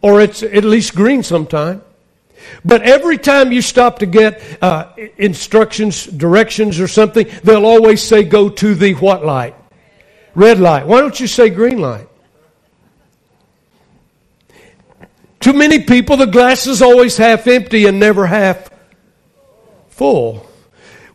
Or 0.00 0.20
it's 0.20 0.42
at 0.42 0.64
least 0.64 0.94
green 0.94 1.22
sometime. 1.22 1.82
But 2.64 2.82
every 2.82 3.18
time 3.18 3.52
you 3.52 3.62
stop 3.62 4.00
to 4.00 4.06
get 4.06 4.42
uh, 4.62 4.92
instructions, 5.16 6.06
directions, 6.06 6.80
or 6.80 6.88
something, 6.88 7.28
they'll 7.44 7.66
always 7.66 8.02
say, 8.02 8.24
go 8.24 8.48
to 8.48 8.74
the 8.74 8.94
what 8.94 9.24
light? 9.24 9.54
Red 10.34 10.58
light. 10.58 10.86
Why 10.86 11.00
don't 11.00 11.18
you 11.18 11.26
say 11.26 11.50
green 11.50 11.80
light? 11.80 12.08
Too 15.42 15.52
many 15.52 15.80
people, 15.80 16.16
the 16.16 16.26
glass 16.26 16.68
is 16.68 16.80
always 16.80 17.16
half 17.16 17.48
empty 17.48 17.86
and 17.86 17.98
never 17.98 18.26
half 18.26 18.70
full. 19.88 20.46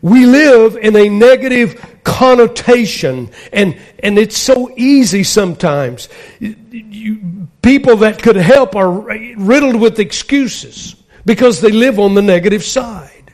We 0.01 0.25
live 0.25 0.75
in 0.75 0.97
a 0.97 1.07
negative 1.07 2.01
connotation, 2.03 3.31
and, 3.53 3.79
and 4.03 4.19
it's 4.19 4.37
so 4.37 4.69
easy 4.75 5.23
sometimes. 5.23 6.09
You, 6.39 7.47
people 7.61 7.95
that 7.97 8.21
could 8.21 8.35
help 8.35 8.75
are 8.75 8.91
riddled 8.91 9.77
with 9.77 9.97
excuses 9.97 10.97
because 11.25 11.61
they 11.61 11.71
live 11.71 11.97
on 11.97 12.13
the 12.13 12.21
negative 12.21 12.65
side. 12.65 13.31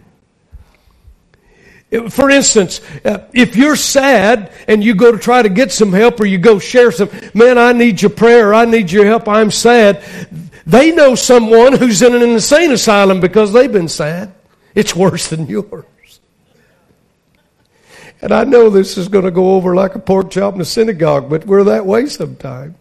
For 2.10 2.30
instance, 2.30 2.82
uh, 3.04 3.28
if 3.34 3.56
you're 3.56 3.76
sad 3.76 4.52
and 4.68 4.84
you 4.84 4.94
go 4.94 5.12
to 5.12 5.18
try 5.18 5.42
to 5.42 5.50
get 5.50 5.72
some 5.72 5.92
help 5.92 6.20
or 6.20 6.26
you 6.26 6.38
go 6.38 6.60
share 6.60 6.92
some, 6.92 7.10
man, 7.34 7.58
I 7.58 7.72
need 7.74 8.00
your 8.00 8.12
prayer, 8.12 8.54
I 8.54 8.66
need 8.66 8.92
your 8.92 9.06
help, 9.06 9.28
I'm 9.28 9.52
sad, 9.52 10.04
they 10.66 10.92
know 10.92 11.16
someone 11.16 11.74
who's 11.74 12.02
in 12.02 12.16
an 12.16 12.22
insane 12.22 12.72
asylum 12.72 13.20
because 13.20 13.52
they've 13.54 13.72
been 13.72 13.90
sad. 13.90 14.34
It's 14.76 14.96
worse 14.96 15.30
than 15.30 15.48
yours. 15.48 15.86
And 18.22 18.32
I 18.32 18.46
know 18.46 18.70
this 18.70 18.98
is 18.98 19.10
going 19.10 19.26
to 19.26 19.32
go 19.32 19.56
over 19.56 19.76
like 19.76 19.96
a 19.96 20.00
pork 20.00 20.32
chop 20.32 20.56
in 20.56 20.62
a 20.62 20.66
synagogue, 20.66 21.30
but 21.30 21.46
we're 21.46 21.66
that 21.66 21.86
way 21.86 22.06
sometimes. 22.06 22.76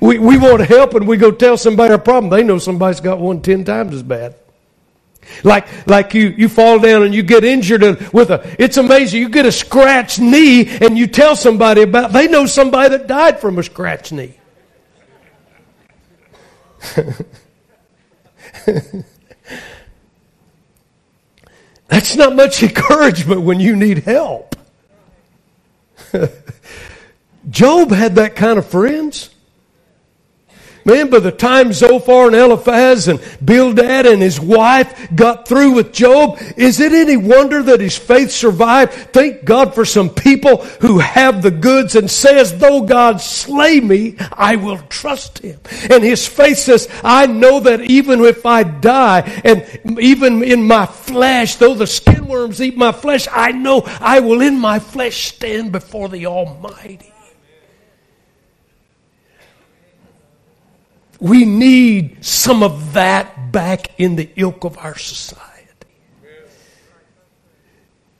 We, 0.00 0.18
we 0.18 0.36
want 0.36 0.62
help 0.62 0.94
and 0.94 1.06
we 1.06 1.16
go 1.16 1.30
tell 1.30 1.56
somebody 1.56 1.92
our 1.92 1.98
problem. 1.98 2.28
They 2.28 2.42
know 2.42 2.58
somebody's 2.58 3.00
got 3.00 3.20
one 3.20 3.40
ten 3.40 3.64
times 3.64 3.94
as 3.94 4.02
bad. 4.02 4.34
Like, 5.44 5.86
like 5.86 6.12
you, 6.12 6.28
you 6.30 6.48
fall 6.48 6.80
down 6.80 7.04
and 7.04 7.14
you 7.14 7.22
get 7.22 7.44
injured 7.44 7.82
with 8.12 8.30
a, 8.30 8.56
it's 8.58 8.78
amazing. 8.78 9.20
You 9.20 9.28
get 9.28 9.46
a 9.46 9.52
scratched 9.52 10.18
knee 10.18 10.66
and 10.68 10.98
you 10.98 11.06
tell 11.06 11.36
somebody 11.36 11.82
about, 11.82 12.12
they 12.12 12.26
know 12.26 12.46
somebody 12.46 12.88
that 12.96 13.06
died 13.06 13.38
from 13.38 13.58
a 13.58 13.62
scratched 13.62 14.12
knee. 14.12 14.34
That's 21.88 22.14
not 22.16 22.36
much 22.36 22.62
encouragement 22.62 23.42
when 23.42 23.58
you 23.60 23.74
need 23.76 23.98
help. 24.04 24.56
Job 27.50 27.90
had 27.90 28.14
that 28.16 28.36
kind 28.36 28.58
of 28.58 28.66
friends. 28.66 29.30
Man, 30.84 31.10
by 31.10 31.18
the 31.18 31.32
time 31.32 31.72
Zophar 31.72 32.26
and 32.26 32.36
Eliphaz 32.36 33.08
and 33.08 33.20
Bildad 33.44 34.06
and 34.06 34.22
his 34.22 34.40
wife 34.40 35.14
got 35.14 35.46
through 35.46 35.72
with 35.72 35.92
Job, 35.92 36.38
is 36.56 36.80
it 36.80 36.92
any 36.92 37.16
wonder 37.16 37.62
that 37.62 37.80
his 37.80 37.98
faith 37.98 38.30
survived? 38.30 38.92
Thank 39.12 39.44
God 39.44 39.74
for 39.74 39.84
some 39.84 40.08
people 40.08 40.58
who 40.80 40.98
have 40.98 41.42
the 41.42 41.50
goods 41.50 41.96
and 41.96 42.10
says, 42.10 42.58
though 42.58 42.82
God 42.82 43.20
slay 43.20 43.80
me, 43.80 44.16
I 44.32 44.56
will 44.56 44.78
trust 44.88 45.40
him. 45.40 45.60
And 45.90 46.02
his 46.02 46.26
faith 46.26 46.58
says, 46.58 46.88
I 47.04 47.26
know 47.26 47.60
that 47.60 47.82
even 47.82 48.20
if 48.24 48.46
I 48.46 48.62
die 48.62 49.20
and 49.44 49.98
even 50.00 50.42
in 50.42 50.66
my 50.66 50.86
flesh, 50.86 51.56
though 51.56 51.74
the 51.74 51.86
skin 51.86 52.26
worms 52.26 52.60
eat 52.60 52.76
my 52.76 52.92
flesh, 52.92 53.28
I 53.30 53.52
know 53.52 53.82
I 54.00 54.20
will 54.20 54.40
in 54.40 54.58
my 54.58 54.78
flesh 54.78 55.32
stand 55.32 55.72
before 55.72 56.08
the 56.08 56.26
Almighty. 56.26 57.09
We 61.20 61.44
need 61.44 62.24
some 62.24 62.62
of 62.62 62.94
that 62.94 63.52
back 63.52 63.98
in 63.98 64.16
the 64.16 64.30
ilk 64.36 64.64
of 64.64 64.78
our 64.78 64.96
society. 64.96 65.46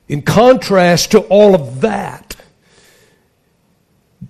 In 0.08 0.22
contrast 0.22 1.12
to 1.12 1.20
all 1.20 1.54
of 1.54 1.80
that, 1.80 2.36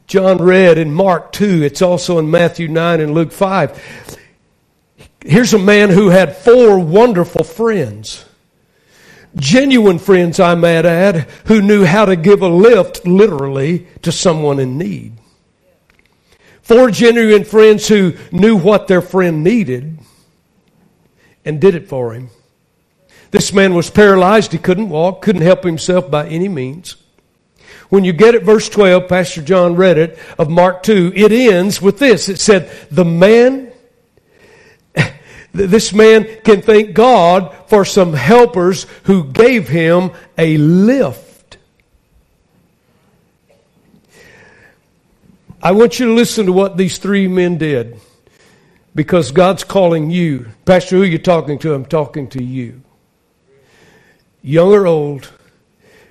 John 0.07 0.39
read 0.39 0.77
in 0.77 0.93
Mark 0.93 1.33
2, 1.33 1.63
it's 1.63 1.83
also 1.83 2.19
in 2.19 2.31
Matthew 2.31 2.69
9 2.69 3.01
and 3.01 3.15
Luke 3.15 3.33
5. 3.33 4.19
Here's 5.25 5.55
a 5.55 5.59
man 5.59 5.91
who 5.91 6.09
had 6.09 6.37
four 6.37 6.79
wonderful 6.79 7.45
friends. 7.45 8.25
Genuine 9.37 9.99
friends, 9.99 10.41
I 10.41 10.55
might 10.55 10.85
add, 10.85 11.29
who 11.47 11.63
knew 11.63 11.85
how 11.85 12.05
to 12.05 12.17
give 12.17 12.43
a 12.43 12.49
lift, 12.49 13.07
literally, 13.07 13.87
to 14.03 14.11
someone 14.11 14.59
in 14.59 14.79
need. 14.79 15.20
Four 16.71 16.93
genuine 16.93 17.43
friends 17.43 17.89
who 17.89 18.13
knew 18.31 18.55
what 18.55 18.87
their 18.87 19.03
friend 19.03 19.43
needed 19.43 19.99
and 21.45 21.61
did 21.61 21.75
it 21.75 21.89
for 21.89 22.13
him. 22.13 22.31
This 23.33 23.53
man 23.53 23.75
was 23.75 23.91
paralyzed. 23.91 24.53
He 24.53 24.59
couldn't 24.59 24.89
walk, 24.89 25.21
couldn't 25.21 25.43
help 25.43 25.65
himself 25.65 26.09
by 26.13 26.29
any 26.29 26.49
means. 26.49 26.95
When 27.89 28.05
you 28.05 28.13
get 28.13 28.37
it, 28.37 28.45
verse 28.45 28.69
12, 28.69 29.09
Pastor 29.09 29.43
John 29.43 29.75
read 29.75 29.99
it, 29.99 30.17
of 30.39 30.49
Mark 30.49 30.85
2, 30.85 31.13
it 31.17 31.33
ends 31.33 31.83
with 31.83 31.99
this. 31.99 32.29
It 32.29 32.39
said, 32.39 32.71
The 32.93 33.05
man, 33.05 33.73
this 35.53 35.93
man 35.93 36.25
can 36.45 36.63
thank 36.63 36.95
God 36.95 37.53
for 37.67 37.85
some 37.85 38.13
helpers 38.13 38.87
who 39.03 39.25
gave 39.25 39.67
him 39.67 40.13
a 40.39 40.57
lift. 40.57 41.30
I 45.63 45.73
want 45.73 45.99
you 45.99 46.07
to 46.07 46.15
listen 46.15 46.47
to 46.47 46.53
what 46.53 46.79
these 46.79 46.97
three 46.97 47.29
men 47.29 47.59
did 47.59 48.01
because 48.95 49.31
God's 49.31 49.63
calling 49.63 50.11
you. 50.11 50.49
Pastor, 50.65 50.97
who 50.97 51.03
are 51.03 51.07
you 51.07 51.19
talking 51.19 51.59
to? 51.59 51.75
I'm 51.75 51.85
talking 51.85 52.29
to 52.31 52.43
you. 52.43 52.81
Young 54.41 54.73
or 54.73 54.87
old, 54.87 55.31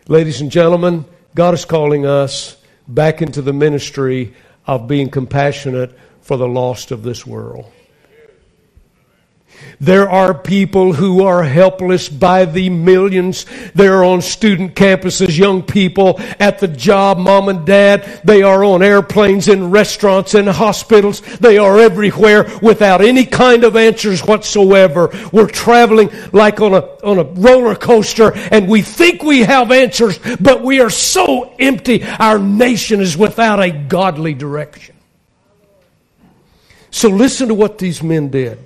ladies 0.07 0.41
and 0.41 0.51
gentlemen, 0.51 1.03
God 1.33 1.55
is 1.55 1.65
calling 1.65 2.05
us 2.05 2.57
back 2.87 3.23
into 3.23 3.41
the 3.41 3.53
ministry 3.53 4.35
of 4.67 4.87
being 4.87 5.09
compassionate 5.09 5.97
for 6.21 6.37
the 6.37 6.47
lost 6.47 6.91
of 6.91 7.01
this 7.01 7.25
world. 7.25 7.71
There 9.81 10.09
are 10.09 10.33
people 10.33 10.91
who 10.91 11.23
are 11.23 11.41
helpless 11.43 12.09
by 12.09 12.43
the 12.43 12.69
millions. 12.69 13.45
They're 13.73 14.03
on 14.03 14.21
student 14.21 14.75
campuses, 14.75 15.37
young 15.37 15.63
people 15.63 16.19
at 16.37 16.59
the 16.59 16.67
job, 16.67 17.17
mom 17.17 17.47
and 17.47 17.65
dad. 17.65 18.21
They 18.25 18.43
are 18.43 18.63
on 18.63 18.83
airplanes, 18.83 19.47
in 19.47 19.71
restaurants, 19.71 20.35
in 20.35 20.47
hospitals. 20.47 21.21
They 21.21 21.57
are 21.57 21.79
everywhere 21.79 22.51
without 22.61 23.01
any 23.01 23.25
kind 23.25 23.63
of 23.63 23.77
answers 23.77 24.21
whatsoever. 24.21 25.11
We're 25.31 25.47
traveling 25.47 26.09
like 26.33 26.59
on 26.59 26.73
a, 26.73 26.81
on 27.03 27.17
a 27.17 27.23
roller 27.23 27.75
coaster 27.75 28.33
and 28.51 28.67
we 28.67 28.81
think 28.81 29.23
we 29.23 29.41
have 29.41 29.71
answers, 29.71 30.19
but 30.41 30.61
we 30.61 30.81
are 30.81 30.89
so 30.89 31.53
empty. 31.57 32.03
Our 32.03 32.37
nation 32.37 32.99
is 32.99 33.15
without 33.15 33.61
a 33.61 33.71
godly 33.71 34.33
direction. 34.33 34.95
So 36.91 37.09
listen 37.09 37.47
to 37.47 37.53
what 37.53 37.77
these 37.77 38.03
men 38.03 38.29
did. 38.29 38.59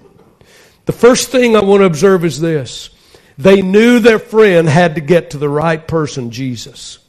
The 0.85 0.91
first 0.91 1.29
thing 1.29 1.55
I 1.55 1.61
want 1.61 1.81
to 1.81 1.85
observe 1.85 2.25
is 2.25 2.39
this 2.39 2.89
they 3.37 3.61
knew 3.61 3.99
their 3.99 4.19
friend 4.19 4.67
had 4.67 4.95
to 4.95 5.01
get 5.01 5.31
to 5.31 5.37
the 5.37 5.49
right 5.49 5.85
person, 5.87 6.31
Jesus. 6.31 6.99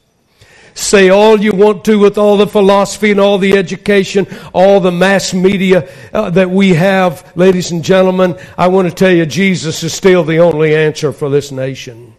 Say 0.74 1.08
all 1.08 1.40
you 1.40 1.52
want 1.52 1.84
to 1.84 2.00
with 2.00 2.18
all 2.18 2.36
the 2.36 2.48
philosophy 2.48 3.12
and 3.12 3.20
all 3.20 3.38
the 3.38 3.56
education, 3.56 4.26
all 4.52 4.80
the 4.80 4.90
mass 4.90 5.32
media 5.32 5.88
uh, 6.12 6.30
that 6.30 6.50
we 6.50 6.70
have, 6.70 7.32
ladies 7.36 7.70
and 7.70 7.84
gentlemen. 7.84 8.36
I 8.58 8.68
want 8.68 8.88
to 8.88 8.94
tell 8.94 9.12
you, 9.12 9.24
Jesus 9.24 9.84
is 9.84 9.94
still 9.94 10.24
the 10.24 10.38
only 10.38 10.74
answer 10.74 11.12
for 11.12 11.30
this 11.30 11.52
nation. 11.52 12.13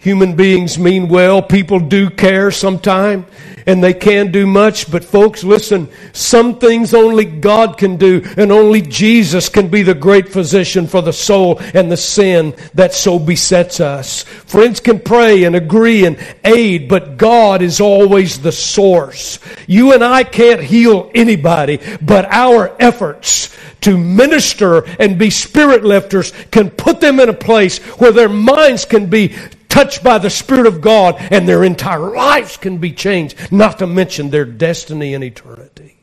Human 0.00 0.36
beings 0.36 0.78
mean 0.78 1.08
well. 1.08 1.42
People 1.42 1.80
do 1.80 2.08
care 2.08 2.52
sometime 2.52 3.26
and 3.66 3.82
they 3.82 3.92
can 3.92 4.30
do 4.30 4.46
much. 4.46 4.88
But 4.92 5.04
folks, 5.04 5.42
listen, 5.42 5.88
some 6.12 6.60
things 6.60 6.94
only 6.94 7.24
God 7.24 7.76
can 7.76 7.96
do 7.96 8.22
and 8.36 8.52
only 8.52 8.80
Jesus 8.80 9.48
can 9.48 9.66
be 9.66 9.82
the 9.82 9.94
great 9.94 10.28
physician 10.28 10.86
for 10.86 11.02
the 11.02 11.12
soul 11.12 11.58
and 11.74 11.90
the 11.90 11.96
sin 11.96 12.54
that 12.74 12.94
so 12.94 13.18
besets 13.18 13.80
us. 13.80 14.22
Friends 14.22 14.78
can 14.78 15.00
pray 15.00 15.42
and 15.42 15.56
agree 15.56 16.06
and 16.06 16.16
aid, 16.44 16.88
but 16.88 17.16
God 17.16 17.60
is 17.60 17.80
always 17.80 18.38
the 18.38 18.52
source. 18.52 19.40
You 19.66 19.94
and 19.94 20.04
I 20.04 20.22
can't 20.22 20.62
heal 20.62 21.10
anybody, 21.12 21.80
but 22.00 22.24
our 22.26 22.74
efforts 22.80 23.52
to 23.80 23.98
minister 23.98 24.84
and 25.00 25.18
be 25.18 25.30
spirit 25.30 25.84
lifters 25.84 26.32
can 26.52 26.70
put 26.70 27.00
them 27.00 27.18
in 27.18 27.28
a 27.28 27.34
place 27.34 27.78
where 27.98 28.12
their 28.12 28.28
minds 28.28 28.84
can 28.84 29.06
be 29.06 29.34
touched 29.68 30.02
by 30.02 30.18
the 30.18 30.30
Spirit 30.30 30.66
of 30.66 30.80
God 30.80 31.16
and 31.18 31.48
their 31.48 31.64
entire 31.64 32.14
lives 32.14 32.56
can 32.56 32.78
be 32.78 32.92
changed, 32.92 33.52
not 33.52 33.78
to 33.78 33.86
mention 33.86 34.30
their 34.30 34.44
destiny 34.44 35.14
and 35.14 35.22
eternity. 35.22 35.98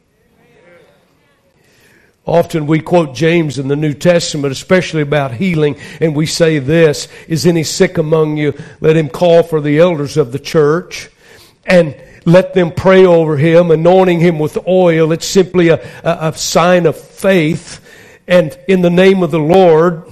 Often 2.25 2.65
we 2.65 2.79
quote 2.79 3.13
James 3.13 3.59
in 3.59 3.67
the 3.67 3.75
New 3.75 3.93
Testament, 3.93 4.51
especially 4.51 5.03
about 5.03 5.31
healing, 5.33 5.77
and 6.01 6.15
we 6.15 6.25
say 6.25 6.57
this 6.57 7.07
Is 7.27 7.45
any 7.45 7.63
sick 7.63 7.99
among 7.99 8.37
you? 8.37 8.53
Let 8.81 8.97
him 8.97 9.09
call 9.09 9.43
for 9.43 9.61
the 9.61 9.79
elders 9.79 10.17
of 10.17 10.31
the 10.31 10.39
church 10.39 11.09
and 11.65 11.95
let 12.25 12.55
them 12.55 12.71
pray 12.71 13.05
over 13.05 13.37
him, 13.37 13.69
anointing 13.69 14.19
him 14.19 14.39
with 14.39 14.57
oil. 14.67 15.11
It's 15.11 15.27
simply 15.27 15.69
a, 15.69 15.75
a, 16.03 16.29
a 16.29 16.33
sign 16.33 16.87
of 16.87 16.97
faith. 16.97 17.81
And 18.27 18.57
in 18.67 18.81
the 18.81 18.89
name 18.89 19.21
of 19.21 19.29
the 19.29 19.39
Lord, 19.39 20.11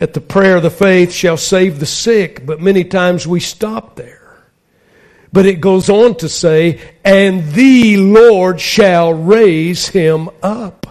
at 0.00 0.14
the 0.14 0.20
prayer 0.20 0.56
of 0.56 0.62
the 0.62 0.70
faith 0.70 1.12
shall 1.12 1.36
save 1.36 1.78
the 1.78 1.86
sick, 1.86 2.44
but 2.44 2.60
many 2.60 2.84
times 2.84 3.26
we 3.26 3.40
stop 3.40 3.96
there. 3.96 4.44
But 5.32 5.46
it 5.46 5.60
goes 5.60 5.88
on 5.90 6.16
to 6.16 6.28
say, 6.28 6.80
and 7.04 7.52
the 7.52 7.96
Lord 7.96 8.60
shall 8.60 9.12
raise 9.12 9.88
him 9.88 10.30
up. 10.42 10.83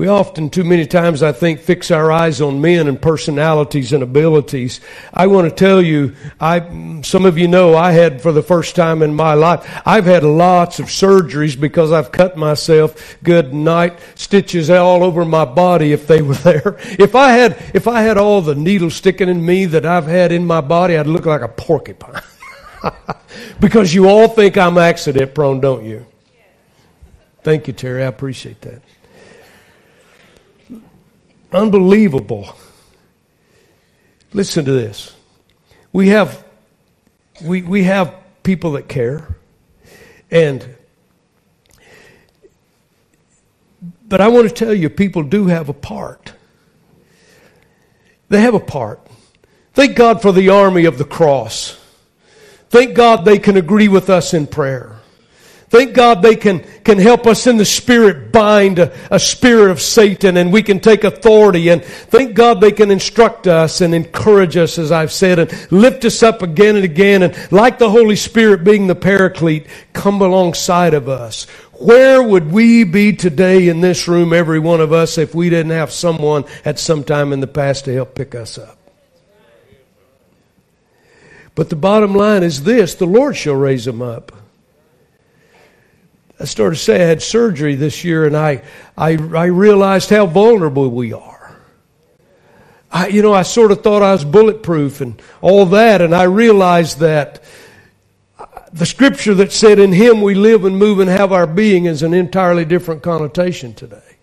We 0.00 0.08
often, 0.08 0.48
too 0.48 0.64
many 0.64 0.86
times, 0.86 1.22
I 1.22 1.32
think, 1.32 1.60
fix 1.60 1.90
our 1.90 2.10
eyes 2.10 2.40
on 2.40 2.62
men 2.62 2.88
and 2.88 3.02
personalities 3.02 3.92
and 3.92 4.02
abilities. 4.02 4.80
I 5.12 5.26
want 5.26 5.46
to 5.50 5.54
tell 5.54 5.82
you, 5.82 6.16
I, 6.40 7.02
some 7.02 7.26
of 7.26 7.36
you 7.36 7.48
know 7.48 7.76
I 7.76 7.92
had 7.92 8.22
for 8.22 8.32
the 8.32 8.42
first 8.42 8.74
time 8.74 9.02
in 9.02 9.12
my 9.12 9.34
life, 9.34 9.60
I've 9.84 10.06
had 10.06 10.24
lots 10.24 10.78
of 10.80 10.86
surgeries 10.86 11.60
because 11.60 11.92
I've 11.92 12.12
cut 12.12 12.38
myself 12.38 13.18
good 13.22 13.52
night, 13.52 13.98
stitches 14.14 14.70
all 14.70 15.04
over 15.04 15.26
my 15.26 15.44
body 15.44 15.92
if 15.92 16.06
they 16.06 16.22
were 16.22 16.34
there. 16.48 16.78
If 16.98 17.14
I 17.14 17.32
had, 17.32 17.62
if 17.74 17.86
I 17.86 18.00
had 18.00 18.16
all 18.16 18.40
the 18.40 18.54
needles 18.54 18.94
sticking 18.94 19.28
in 19.28 19.44
me 19.44 19.66
that 19.66 19.84
I've 19.84 20.06
had 20.06 20.32
in 20.32 20.46
my 20.46 20.62
body, 20.62 20.96
I'd 20.96 21.08
look 21.08 21.26
like 21.26 21.42
a 21.42 21.48
porcupine. 21.48 22.22
because 23.60 23.92
you 23.92 24.08
all 24.08 24.28
think 24.28 24.56
I'm 24.56 24.78
accident 24.78 25.34
prone, 25.34 25.60
don't 25.60 25.84
you? 25.84 26.06
Thank 27.42 27.66
you, 27.66 27.74
Terry. 27.74 28.02
I 28.02 28.06
appreciate 28.06 28.62
that. 28.62 28.80
Unbelievable. 31.52 32.54
Listen 34.32 34.64
to 34.64 34.72
this. 34.72 35.14
We 35.92 36.08
have, 36.08 36.44
we, 37.42 37.62
we 37.62 37.84
have 37.84 38.14
people 38.42 38.72
that 38.72 38.88
care. 38.88 39.36
And, 40.30 40.76
but 44.08 44.20
I 44.20 44.28
want 44.28 44.48
to 44.48 44.54
tell 44.54 44.74
you, 44.74 44.88
people 44.88 45.24
do 45.24 45.46
have 45.46 45.68
a 45.68 45.74
part. 45.74 46.32
They 48.28 48.40
have 48.40 48.54
a 48.54 48.60
part. 48.60 49.04
Thank 49.74 49.96
God 49.96 50.22
for 50.22 50.30
the 50.30 50.50
army 50.50 50.84
of 50.84 50.98
the 50.98 51.04
cross. 51.04 51.76
Thank 52.68 52.94
God 52.94 53.24
they 53.24 53.40
can 53.40 53.56
agree 53.56 53.88
with 53.88 54.08
us 54.08 54.32
in 54.32 54.46
prayer. 54.46 54.99
Thank 55.70 55.94
God 55.94 56.20
they 56.20 56.34
can, 56.34 56.64
can 56.82 56.98
help 56.98 57.28
us 57.28 57.46
in 57.46 57.56
the 57.56 57.64
spirit 57.64 58.32
bind 58.32 58.80
a, 58.80 58.92
a, 59.08 59.20
spirit 59.20 59.70
of 59.70 59.80
Satan 59.80 60.36
and 60.36 60.52
we 60.52 60.64
can 60.64 60.80
take 60.80 61.04
authority. 61.04 61.68
And 61.68 61.84
thank 61.84 62.34
God 62.34 62.60
they 62.60 62.72
can 62.72 62.90
instruct 62.90 63.46
us 63.46 63.80
and 63.80 63.94
encourage 63.94 64.56
us, 64.56 64.78
as 64.78 64.90
I've 64.90 65.12
said, 65.12 65.38
and 65.38 65.72
lift 65.72 66.04
us 66.04 66.24
up 66.24 66.42
again 66.42 66.74
and 66.74 66.84
again. 66.84 67.22
And 67.22 67.52
like 67.52 67.78
the 67.78 67.88
Holy 67.88 68.16
Spirit 68.16 68.64
being 68.64 68.88
the 68.88 68.96
paraclete, 68.96 69.68
come 69.92 70.20
alongside 70.20 70.92
of 70.92 71.08
us. 71.08 71.44
Where 71.74 72.20
would 72.20 72.50
we 72.50 72.82
be 72.82 73.12
today 73.12 73.68
in 73.68 73.80
this 73.80 74.08
room, 74.08 74.32
every 74.32 74.58
one 74.58 74.80
of 74.80 74.92
us, 74.92 75.18
if 75.18 75.36
we 75.36 75.50
didn't 75.50 75.70
have 75.70 75.92
someone 75.92 76.46
at 76.64 76.80
some 76.80 77.04
time 77.04 77.32
in 77.32 77.38
the 77.38 77.46
past 77.46 77.84
to 77.84 77.94
help 77.94 78.16
pick 78.16 78.34
us 78.34 78.58
up? 78.58 78.76
But 81.54 81.70
the 81.70 81.76
bottom 81.76 82.12
line 82.12 82.42
is 82.42 82.64
this 82.64 82.96
the 82.96 83.06
Lord 83.06 83.36
shall 83.36 83.54
raise 83.54 83.84
them 83.84 84.02
up. 84.02 84.32
I 86.40 86.44
started 86.44 86.76
to 86.76 86.82
say 86.82 87.02
I 87.02 87.06
had 87.06 87.22
surgery 87.22 87.74
this 87.74 88.02
year, 88.02 88.24
and 88.24 88.34
I, 88.34 88.62
I, 88.96 89.10
I 89.36 89.46
realized 89.46 90.08
how 90.08 90.24
vulnerable 90.24 90.88
we 90.88 91.12
are. 91.12 91.54
I, 92.90 93.08
you 93.08 93.20
know, 93.20 93.34
I 93.34 93.42
sort 93.42 93.70
of 93.72 93.82
thought 93.82 94.02
I 94.02 94.12
was 94.12 94.24
bulletproof 94.24 95.02
and 95.02 95.20
all 95.42 95.66
that, 95.66 96.00
and 96.00 96.14
I 96.14 96.22
realized 96.22 97.00
that 97.00 97.44
the 98.72 98.86
scripture 98.86 99.34
that 99.34 99.52
said, 99.52 99.78
In 99.78 99.92
Him 99.92 100.22
we 100.22 100.34
live 100.34 100.64
and 100.64 100.78
move 100.78 100.98
and 100.98 101.10
have 101.10 101.30
our 101.30 101.46
being 101.46 101.84
is 101.84 102.02
an 102.02 102.14
entirely 102.14 102.64
different 102.64 103.02
connotation 103.02 103.74
today. 103.74 104.16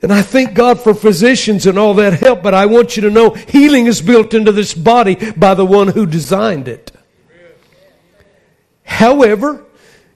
And 0.00 0.12
I 0.12 0.22
thank 0.22 0.54
God 0.54 0.78
for 0.78 0.94
physicians 0.94 1.66
and 1.66 1.76
all 1.76 1.94
that 1.94 2.20
help, 2.20 2.42
but 2.44 2.54
I 2.54 2.66
want 2.66 2.96
you 2.96 3.02
to 3.02 3.10
know 3.10 3.30
healing 3.30 3.86
is 3.86 4.00
built 4.00 4.32
into 4.32 4.52
this 4.52 4.74
body 4.74 5.32
by 5.32 5.54
the 5.54 5.66
one 5.66 5.88
who 5.88 6.06
designed 6.06 6.68
it. 6.68 6.92
However, 8.84 9.65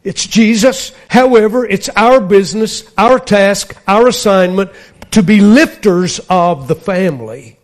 it's 0.03 0.27
Jesus. 0.27 0.93
However, 1.09 1.67
it's 1.67 1.89
our 1.91 2.21
business, 2.21 2.91
our 2.97 3.19
task, 3.19 3.77
our 3.87 4.09
assignment 4.09 4.71
to 5.13 5.23
be 5.23 5.41
lifters 5.41 6.21
of 6.31 6.69
the 6.69 6.75
family. 6.75 7.59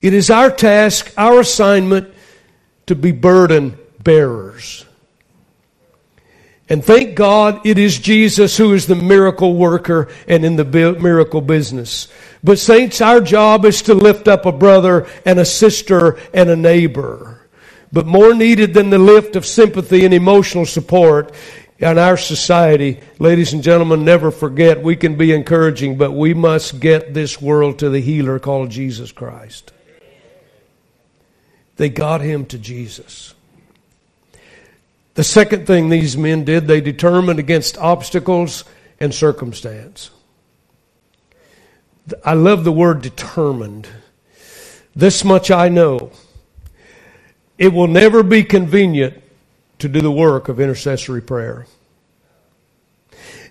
It 0.00 0.14
is 0.14 0.30
our 0.30 0.50
task, 0.50 1.12
our 1.16 1.40
assignment 1.40 2.12
to 2.86 2.94
be 2.94 3.12
burden 3.12 3.78
bearers. 4.02 4.84
And 6.68 6.82
thank 6.82 7.14
God 7.14 7.66
it 7.66 7.76
is 7.76 7.98
Jesus 7.98 8.56
who 8.56 8.72
is 8.72 8.86
the 8.86 8.94
miracle 8.94 9.56
worker 9.56 10.08
and 10.26 10.44
in 10.44 10.56
the 10.56 10.64
miracle 10.64 11.42
business. 11.42 12.08
But 12.42 12.58
saints, 12.58 13.00
our 13.00 13.20
job 13.20 13.66
is 13.66 13.82
to 13.82 13.94
lift 13.94 14.26
up 14.26 14.46
a 14.46 14.52
brother 14.52 15.06
and 15.26 15.38
a 15.38 15.44
sister 15.44 16.18
and 16.32 16.48
a 16.48 16.56
neighbor. 16.56 17.41
But 17.92 18.06
more 18.06 18.34
needed 18.34 18.72
than 18.72 18.90
the 18.90 18.98
lift 18.98 19.36
of 19.36 19.44
sympathy 19.44 20.04
and 20.04 20.14
emotional 20.14 20.64
support 20.64 21.34
in 21.78 21.98
our 21.98 22.16
society, 22.16 23.00
ladies 23.18 23.52
and 23.52 23.62
gentlemen, 23.62 24.04
never 24.04 24.30
forget 24.30 24.82
we 24.82 24.94
can 24.94 25.16
be 25.16 25.32
encouraging, 25.32 25.98
but 25.98 26.12
we 26.12 26.32
must 26.32 26.78
get 26.78 27.12
this 27.12 27.42
world 27.42 27.80
to 27.80 27.90
the 27.90 28.00
healer 28.00 28.38
called 28.38 28.70
Jesus 28.70 29.10
Christ. 29.10 29.72
They 31.76 31.88
got 31.88 32.20
him 32.20 32.46
to 32.46 32.58
Jesus. 32.58 33.34
The 35.14 35.24
second 35.24 35.66
thing 35.66 35.88
these 35.88 36.16
men 36.16 36.44
did, 36.44 36.68
they 36.68 36.80
determined 36.80 37.38
against 37.38 37.76
obstacles 37.76 38.64
and 39.00 39.12
circumstance. 39.12 40.10
I 42.24 42.34
love 42.34 42.64
the 42.64 42.72
word 42.72 43.02
determined. 43.02 43.88
This 44.94 45.24
much 45.24 45.50
I 45.50 45.68
know. 45.68 46.12
It 47.62 47.72
will 47.72 47.86
never 47.86 48.24
be 48.24 48.42
convenient 48.42 49.22
to 49.78 49.86
do 49.88 50.00
the 50.00 50.10
work 50.10 50.48
of 50.48 50.58
intercessory 50.58 51.22
prayer. 51.22 51.66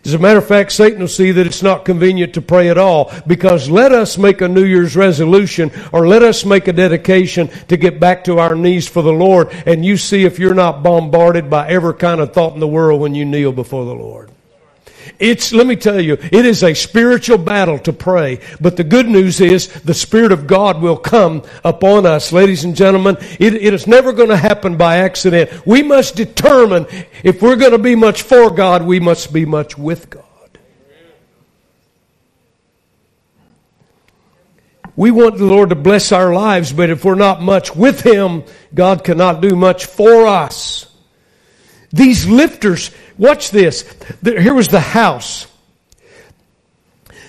As 0.04 0.14
a 0.14 0.20
matter 0.20 0.40
of 0.40 0.46
fact, 0.46 0.74
Satan 0.74 1.00
will 1.00 1.08
see 1.08 1.32
that 1.32 1.48
it's 1.48 1.64
not 1.64 1.86
convenient 1.86 2.34
to 2.34 2.42
pray 2.42 2.68
at 2.68 2.78
all 2.78 3.10
because 3.26 3.70
let 3.70 3.94
us 3.94 4.18
make 4.18 4.42
a 4.42 4.50
New 4.50 4.66
Year's 4.66 4.98
resolution 4.98 5.72
or 5.94 6.10
let 6.10 6.24
us 6.24 6.44
make 6.44 6.68
a 6.68 6.74
dedication 6.74 7.48
to 7.70 7.78
get 7.78 8.02
back 8.02 8.26
to 8.26 8.38
our 8.40 8.54
knees 8.54 8.86
for 8.86 9.02
the 9.02 9.14
Lord 9.14 9.48
and 9.66 9.86
you 9.86 9.96
see 9.96 10.26
if 10.26 10.40
you're 10.40 10.54
not 10.54 10.84
bombarded 10.84 11.50
by 11.50 11.70
every 11.70 11.94
kind 11.94 12.20
of 12.20 12.34
thought 12.34 12.54
in 12.54 12.60
the 12.60 12.68
world 12.68 13.00
when 13.00 13.16
you 13.16 13.24
kneel 13.24 13.54
before 13.54 13.86
the 13.86 13.96
Lord. 13.96 14.30
It's, 15.20 15.54
let 15.54 15.68
me 15.68 15.76
tell 15.76 16.00
you, 16.00 16.14
it 16.14 16.46
is 16.46 16.64
a 16.64 16.74
spiritual 16.74 17.38
battle 17.38 17.80
to 17.80 17.94
pray. 17.94 18.40
But 18.60 18.78
the 18.78 18.84
good 18.84 19.08
news 19.08 19.42
is 19.42 19.68
the 19.82 19.94
Spirit 19.94 20.32
of 20.32 20.48
God 20.48 20.82
will 20.82 20.98
come 20.98 21.44
upon 21.64 22.06
us. 22.06 22.32
Ladies 22.32 22.64
and 22.64 22.76
gentlemen, 22.76 23.18
it, 23.40 23.54
it 23.54 23.74
is 23.74 23.88
never 23.88 24.14
going 24.14 24.30
to 24.30 24.38
happen 24.38 24.78
by 24.78 24.98
accident. 24.98 25.66
We 25.66 25.84
must 25.84 26.16
determine 26.16 26.88
if 27.24 27.42
we're 27.42 27.56
going 27.56 27.72
to 27.72 27.78
be 27.78 27.96
much 27.96 28.24
for 28.24 28.52
God, 28.52 28.84
we 28.84 29.00
must 29.00 29.32
be 29.32 29.46
much 29.46 29.78
with 29.78 30.10
God. 30.10 30.26
We 34.96 35.10
want 35.10 35.38
the 35.38 35.46
Lord 35.46 35.70
to 35.70 35.76
bless 35.76 36.12
our 36.12 36.34
lives, 36.34 36.74
but 36.74 36.90
if 36.90 37.06
we're 37.06 37.16
not 37.16 37.42
much 37.42 37.76
with 37.76 38.02
Him, 38.02 38.44
God 38.74 39.04
cannot 39.04 39.42
do 39.42 39.56
much 39.56 39.86
for 39.86 40.28
us. 40.28 40.91
These 41.94 42.28
lifters, 42.28 42.92
watch 43.18 43.52
this. 43.52 43.92
Here 44.24 44.54
was 44.54 44.70
the 44.70 44.80
house. 44.80 45.48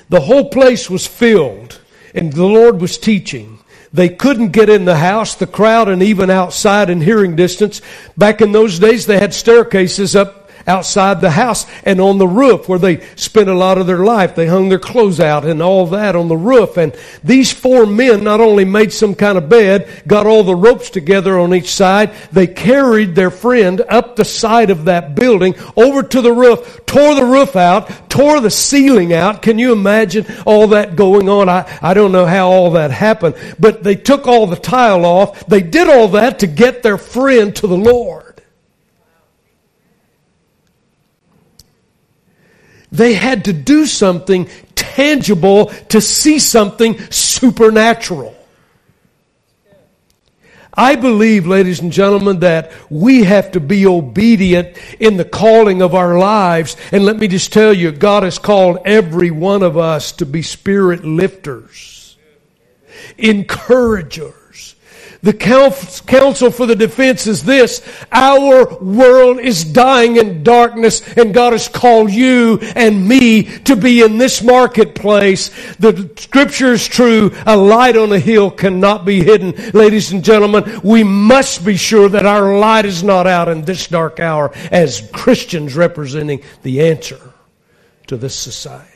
The 0.08 0.20
whole 0.20 0.50
place 0.50 0.90
was 0.90 1.06
filled, 1.06 1.80
and 2.14 2.32
the 2.32 2.46
Lord 2.46 2.80
was 2.80 2.98
teaching. 2.98 3.58
They 3.92 4.08
couldn't 4.08 4.52
get 4.52 4.68
in 4.68 4.84
the 4.84 4.96
house, 4.96 5.34
the 5.34 5.46
crowd, 5.46 5.88
and 5.88 6.02
even 6.02 6.30
outside 6.30 6.90
in 6.90 7.00
hearing 7.00 7.36
distance. 7.36 7.82
Back 8.16 8.40
in 8.40 8.52
those 8.52 8.78
days, 8.78 9.06
they 9.06 9.18
had 9.18 9.34
staircases 9.34 10.16
up 10.16 10.41
outside 10.66 11.20
the 11.20 11.30
house 11.30 11.66
and 11.84 12.00
on 12.00 12.18
the 12.18 12.28
roof 12.28 12.68
where 12.68 12.78
they 12.78 13.00
spent 13.16 13.48
a 13.48 13.54
lot 13.54 13.78
of 13.78 13.86
their 13.86 14.04
life. 14.04 14.34
They 14.34 14.46
hung 14.46 14.68
their 14.68 14.78
clothes 14.78 15.20
out 15.20 15.44
and 15.44 15.62
all 15.62 15.86
that 15.88 16.16
on 16.16 16.28
the 16.28 16.36
roof. 16.36 16.76
And 16.76 16.96
these 17.22 17.52
four 17.52 17.86
men 17.86 18.24
not 18.24 18.40
only 18.40 18.64
made 18.64 18.92
some 18.92 19.14
kind 19.14 19.38
of 19.38 19.48
bed, 19.48 19.88
got 20.06 20.26
all 20.26 20.42
the 20.42 20.56
ropes 20.56 20.90
together 20.90 21.38
on 21.38 21.54
each 21.54 21.72
side, 21.72 22.12
they 22.32 22.46
carried 22.46 23.14
their 23.14 23.30
friend 23.30 23.80
up 23.88 24.16
the 24.16 24.24
side 24.24 24.70
of 24.70 24.84
that 24.86 25.14
building 25.14 25.54
over 25.76 26.02
to 26.02 26.20
the 26.20 26.32
roof, 26.32 26.80
tore 26.86 27.14
the 27.14 27.24
roof 27.24 27.56
out, 27.56 28.10
tore 28.10 28.40
the 28.40 28.50
ceiling 28.50 29.12
out. 29.12 29.42
Can 29.42 29.58
you 29.58 29.72
imagine 29.72 30.26
all 30.46 30.68
that 30.68 30.96
going 30.96 31.28
on? 31.28 31.48
I, 31.48 31.78
I 31.80 31.94
don't 31.94 32.12
know 32.12 32.26
how 32.26 32.50
all 32.50 32.70
that 32.72 32.90
happened, 32.90 33.34
but 33.58 33.82
they 33.82 33.96
took 33.96 34.26
all 34.26 34.46
the 34.46 34.56
tile 34.56 35.04
off. 35.04 35.46
They 35.46 35.62
did 35.62 35.88
all 35.88 36.08
that 36.08 36.40
to 36.40 36.46
get 36.46 36.82
their 36.82 36.98
friend 36.98 37.54
to 37.56 37.66
the 37.66 37.76
Lord. 37.76 38.31
They 42.92 43.14
had 43.14 43.46
to 43.46 43.52
do 43.52 43.86
something 43.86 44.48
tangible 44.76 45.66
to 45.88 46.00
see 46.00 46.38
something 46.38 46.98
supernatural. 47.10 48.36
I 50.74 50.96
believe, 50.96 51.46
ladies 51.46 51.80
and 51.80 51.92
gentlemen, 51.92 52.40
that 52.40 52.72
we 52.88 53.24
have 53.24 53.52
to 53.52 53.60
be 53.60 53.86
obedient 53.86 54.76
in 55.00 55.16
the 55.16 55.24
calling 55.24 55.82
of 55.82 55.94
our 55.94 56.18
lives. 56.18 56.76
And 56.92 57.04
let 57.04 57.18
me 57.18 57.28
just 57.28 57.52
tell 57.52 57.74
you, 57.74 57.92
God 57.92 58.22
has 58.22 58.38
called 58.38 58.78
every 58.84 59.30
one 59.30 59.62
of 59.62 59.76
us 59.76 60.12
to 60.12 60.26
be 60.26 60.40
spirit 60.42 61.04
lifters, 61.04 62.16
encouragers 63.18 64.34
the 65.22 65.32
counsel 65.32 66.50
for 66.50 66.66
the 66.66 66.74
defense 66.74 67.28
is 67.28 67.44
this. 67.44 67.80
Our 68.10 68.76
world 68.78 69.38
is 69.38 69.64
dying 69.64 70.16
in 70.16 70.42
darkness 70.42 71.00
and 71.16 71.32
God 71.32 71.52
has 71.52 71.68
called 71.68 72.10
you 72.10 72.58
and 72.74 73.06
me 73.06 73.44
to 73.60 73.76
be 73.76 74.02
in 74.02 74.18
this 74.18 74.42
marketplace. 74.42 75.50
The 75.76 76.10
scripture 76.16 76.72
is 76.72 76.88
true. 76.88 77.30
A 77.46 77.56
light 77.56 77.96
on 77.96 78.12
a 78.12 78.18
hill 78.18 78.50
cannot 78.50 79.04
be 79.04 79.22
hidden. 79.22 79.54
Ladies 79.72 80.10
and 80.10 80.24
gentlemen, 80.24 80.80
we 80.82 81.04
must 81.04 81.64
be 81.64 81.76
sure 81.76 82.08
that 82.08 82.26
our 82.26 82.58
light 82.58 82.84
is 82.84 83.04
not 83.04 83.28
out 83.28 83.48
in 83.48 83.62
this 83.62 83.86
dark 83.86 84.18
hour 84.18 84.52
as 84.72 85.08
Christians 85.12 85.76
representing 85.76 86.42
the 86.62 86.82
answer 86.88 87.20
to 88.08 88.16
this 88.16 88.34
society. 88.34 88.91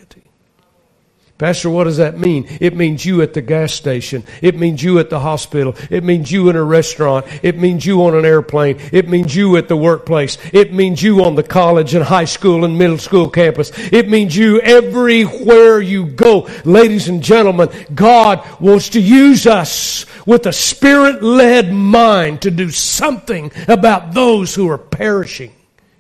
Pastor, 1.39 1.69
what 1.69 1.85
does 1.85 1.99
that 1.99 2.19
mean? 2.19 2.47
It 2.63 2.75
means 2.75 3.05
you 3.05 3.21
at 3.21 3.35
the 3.35 3.43
gas 3.43 3.75
station. 3.75 4.25
It 4.41 4.55
means 4.55 4.83
you 4.83 4.99
at 4.99 5.11
the 5.11 5.21
hospital. 5.21 5.75
It 5.91 6.03
means 6.03 6.33
you 6.33 6.49
in 6.49 6.57
a 6.57 6.65
restaurant. 6.65 7.27
It 7.43 7.59
means 7.59 7.85
you 7.85 8.03
on 8.05 8.15
an 8.15 8.25
airplane. 8.25 8.79
It 8.91 9.07
means 9.07 9.37
you 9.37 9.59
at 9.59 9.69
the 9.69 9.77
workplace. 9.77 10.39
It 10.55 10.73
means 10.73 11.03
you 11.03 11.23
on 11.25 11.35
the 11.35 11.43
college 11.43 11.93
and 11.93 12.03
high 12.03 12.25
school 12.25 12.65
and 12.65 12.79
middle 12.79 12.97
school 12.97 13.29
campus. 13.29 13.71
It 13.93 14.09
means 14.09 14.35
you 14.35 14.63
everywhere 14.63 15.79
you 15.83 16.07
go. 16.07 16.49
Ladies 16.65 17.09
and 17.09 17.23
gentlemen, 17.23 17.69
God 17.95 18.43
wants 18.59 18.89
to 18.91 19.01
use 19.01 19.47
us 19.47 20.07
with 20.25 20.47
a 20.47 20.55
spirit 20.55 21.23
led 21.23 21.71
mind 21.71 22.41
to 22.43 22.51
do 22.51 22.71
something 22.71 23.53
about 23.69 24.15
those 24.15 24.55
who 24.55 24.71
are 24.71 24.79
perishing 24.79 25.53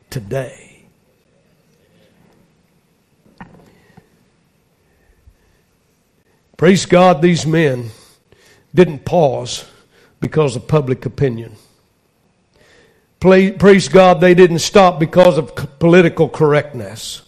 today. 0.08 0.65
Praise 6.56 6.86
God, 6.86 7.20
these 7.20 7.46
men 7.46 7.90
didn't 8.74 9.04
pause 9.04 9.66
because 10.20 10.56
of 10.56 10.66
public 10.66 11.04
opinion. 11.04 11.56
Praise 13.20 13.88
God, 13.88 14.20
they 14.20 14.34
didn't 14.34 14.60
stop 14.60 14.98
because 14.98 15.36
of 15.36 15.54
political 15.78 16.28
correctness. 16.28 17.22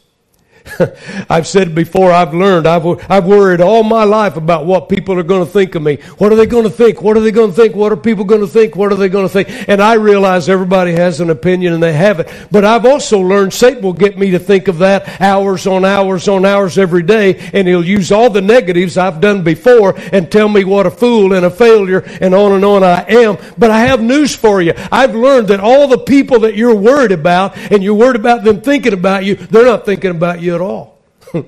I've 1.30 1.46
said 1.46 1.74
before, 1.74 2.12
I've 2.12 2.34
learned, 2.34 2.66
I've, 2.66 2.86
I've 3.10 3.26
worried 3.26 3.60
all 3.60 3.82
my 3.82 4.04
life 4.04 4.36
about 4.36 4.66
what 4.66 4.88
people 4.88 5.18
are 5.18 5.22
going 5.22 5.44
to 5.44 5.50
think 5.50 5.74
of 5.74 5.82
me. 5.82 5.96
What 6.18 6.32
are 6.32 6.36
they 6.36 6.46
going 6.46 6.64
to 6.64 6.70
think? 6.70 7.02
What 7.02 7.16
are 7.16 7.20
they 7.20 7.30
going 7.30 7.50
to 7.50 7.56
think? 7.56 7.74
What 7.74 7.92
are 7.92 7.96
people 7.96 8.24
going 8.24 8.40
to 8.40 8.46
think? 8.46 8.76
What 8.76 8.92
are 8.92 8.96
they 8.96 9.08
going 9.08 9.26
to 9.26 9.32
think? 9.32 9.68
And 9.68 9.80
I 9.80 9.94
realize 9.94 10.48
everybody 10.48 10.92
has 10.92 11.20
an 11.20 11.30
opinion 11.30 11.72
and 11.72 11.82
they 11.82 11.92
have 11.92 12.20
it. 12.20 12.28
But 12.50 12.64
I've 12.64 12.84
also 12.84 13.20
learned 13.20 13.52
Satan 13.52 13.82
will 13.82 13.92
get 13.92 14.18
me 14.18 14.30
to 14.32 14.38
think 14.38 14.68
of 14.68 14.78
that 14.78 15.20
hours 15.20 15.66
on 15.66 15.84
hours 15.84 16.28
on 16.28 16.44
hours 16.44 16.78
every 16.78 17.02
day, 17.02 17.50
and 17.52 17.66
he'll 17.66 17.84
use 17.84 18.12
all 18.12 18.30
the 18.30 18.42
negatives 18.42 18.98
I've 18.98 19.20
done 19.20 19.42
before 19.42 19.94
and 20.12 20.30
tell 20.30 20.48
me 20.48 20.64
what 20.64 20.86
a 20.86 20.90
fool 20.90 21.32
and 21.32 21.46
a 21.46 21.50
failure 21.50 22.00
and 22.20 22.34
on 22.34 22.52
and 22.52 22.64
on 22.64 22.82
I 22.82 23.04
am. 23.08 23.38
But 23.56 23.70
I 23.70 23.80
have 23.80 24.02
news 24.02 24.34
for 24.34 24.60
you. 24.60 24.74
I've 24.92 25.14
learned 25.14 25.48
that 25.48 25.60
all 25.60 25.88
the 25.88 25.98
people 25.98 26.40
that 26.40 26.56
you're 26.56 26.74
worried 26.74 27.12
about 27.12 27.56
and 27.56 27.82
you're 27.82 27.94
worried 27.94 28.16
about 28.16 28.44
them 28.44 28.60
thinking 28.60 28.92
about 28.92 29.24
you, 29.24 29.34
they're 29.34 29.64
not 29.64 29.84
thinking 29.84 30.10
about 30.10 30.40
you 30.40 30.57
at 30.58 30.64
all. 30.64 30.98
they 31.32 31.42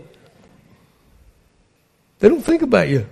don't 2.28 2.42
think 2.42 2.62
about 2.62 2.88
you. 2.88 3.06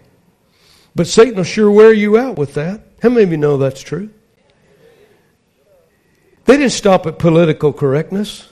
But 0.94 1.06
Satan 1.06 1.36
will 1.36 1.44
sure 1.44 1.70
wear 1.70 1.92
you 1.92 2.18
out 2.18 2.38
with 2.38 2.54
that. 2.54 2.80
How 3.02 3.08
many 3.08 3.22
of 3.24 3.30
you 3.30 3.36
know 3.36 3.56
that's 3.56 3.80
true? 3.80 4.10
They 6.44 6.56
didn't 6.56 6.72
stop 6.72 7.06
at 7.06 7.18
political 7.18 7.72
correctness. 7.72 8.48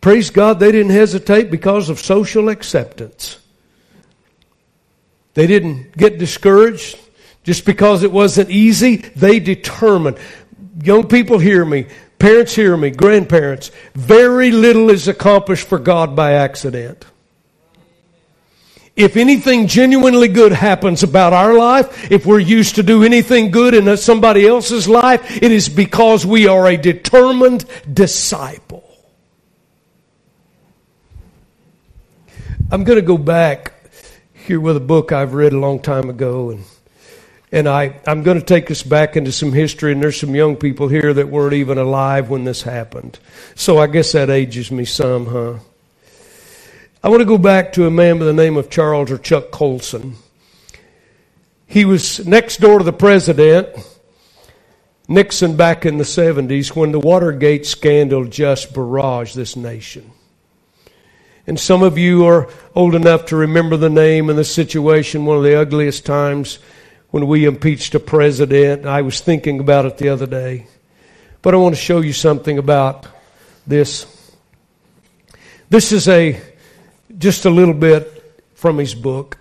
Praise 0.00 0.30
God, 0.30 0.58
they 0.60 0.72
didn't 0.72 0.92
hesitate 0.92 1.50
because 1.50 1.88
of 1.88 1.98
social 2.00 2.48
acceptance. 2.48 3.38
They 5.34 5.46
didn't 5.46 5.96
get 5.96 6.18
discouraged 6.18 6.98
just 7.42 7.64
because 7.64 8.02
it 8.02 8.12
wasn't 8.12 8.50
easy. 8.50 8.96
They 8.96 9.38
determined. 9.40 10.18
Young 10.82 11.06
people 11.06 11.38
hear 11.38 11.64
me. 11.64 11.86
Parents, 12.24 12.54
hear 12.54 12.74
me. 12.74 12.88
Grandparents, 12.88 13.70
very 13.94 14.50
little 14.50 14.88
is 14.88 15.08
accomplished 15.08 15.68
for 15.68 15.78
God 15.78 16.16
by 16.16 16.32
accident. 16.32 17.04
If 18.96 19.18
anything 19.18 19.66
genuinely 19.66 20.28
good 20.28 20.52
happens 20.52 21.02
about 21.02 21.34
our 21.34 21.52
life, 21.52 22.10
if 22.10 22.24
we're 22.24 22.38
used 22.38 22.76
to 22.76 22.82
do 22.82 23.04
anything 23.04 23.50
good 23.50 23.74
in 23.74 23.94
somebody 23.98 24.46
else's 24.46 24.88
life, 24.88 25.42
it 25.42 25.52
is 25.52 25.68
because 25.68 26.24
we 26.24 26.48
are 26.48 26.66
a 26.66 26.78
determined 26.78 27.66
disciple. 27.92 28.88
I'm 32.70 32.84
going 32.84 32.98
to 32.98 33.04
go 33.04 33.18
back 33.18 33.74
here 34.32 34.60
with 34.60 34.78
a 34.78 34.80
book 34.80 35.12
I've 35.12 35.34
read 35.34 35.52
a 35.52 35.58
long 35.58 35.78
time 35.78 36.08
ago 36.08 36.52
and 36.52 36.64
and 37.54 37.68
I, 37.68 38.00
I'm 38.04 38.24
going 38.24 38.40
to 38.40 38.44
take 38.44 38.68
us 38.72 38.82
back 38.82 39.16
into 39.16 39.30
some 39.30 39.52
history, 39.52 39.92
and 39.92 40.02
there's 40.02 40.18
some 40.18 40.34
young 40.34 40.56
people 40.56 40.88
here 40.88 41.14
that 41.14 41.28
weren't 41.28 41.54
even 41.54 41.78
alive 41.78 42.28
when 42.28 42.42
this 42.42 42.62
happened. 42.62 43.20
So 43.54 43.78
I 43.78 43.86
guess 43.86 44.10
that 44.10 44.28
ages 44.28 44.72
me 44.72 44.84
some, 44.84 45.26
huh? 45.26 45.58
I 47.00 47.08
want 47.08 47.20
to 47.20 47.26
go 47.26 47.38
back 47.38 47.74
to 47.74 47.86
a 47.86 47.92
man 47.92 48.18
by 48.18 48.24
the 48.24 48.32
name 48.32 48.56
of 48.56 48.70
Charles 48.70 49.12
or 49.12 49.18
Chuck 49.18 49.52
Colson. 49.52 50.16
He 51.68 51.84
was 51.84 52.26
next 52.26 52.58
door 52.58 52.78
to 52.78 52.84
the 52.84 52.92
president, 52.92 53.68
Nixon, 55.06 55.54
back 55.56 55.86
in 55.86 55.98
the 55.98 56.04
70s 56.04 56.74
when 56.74 56.90
the 56.90 56.98
Watergate 56.98 57.66
scandal 57.66 58.24
just 58.24 58.74
barraged 58.74 59.34
this 59.34 59.54
nation. 59.54 60.10
And 61.46 61.60
some 61.60 61.84
of 61.84 61.98
you 61.98 62.26
are 62.26 62.48
old 62.74 62.96
enough 62.96 63.26
to 63.26 63.36
remember 63.36 63.76
the 63.76 63.90
name 63.90 64.28
and 64.28 64.36
the 64.36 64.44
situation, 64.44 65.24
one 65.24 65.36
of 65.36 65.44
the 65.44 65.60
ugliest 65.60 66.04
times 66.04 66.58
when 67.14 67.28
we 67.28 67.44
impeached 67.44 67.94
a 67.94 68.00
president. 68.00 68.86
I 68.86 69.02
was 69.02 69.20
thinking 69.20 69.60
about 69.60 69.84
it 69.86 69.98
the 69.98 70.08
other 70.08 70.26
day. 70.26 70.66
But 71.42 71.54
I 71.54 71.58
want 71.58 71.76
to 71.76 71.80
show 71.80 72.00
you 72.00 72.12
something 72.12 72.58
about 72.58 73.06
this. 73.68 74.04
This 75.70 75.92
is 75.92 76.08
a 76.08 76.42
just 77.16 77.44
a 77.44 77.50
little 77.50 77.72
bit 77.72 78.42
from 78.56 78.78
his 78.78 78.96
book. 78.96 79.38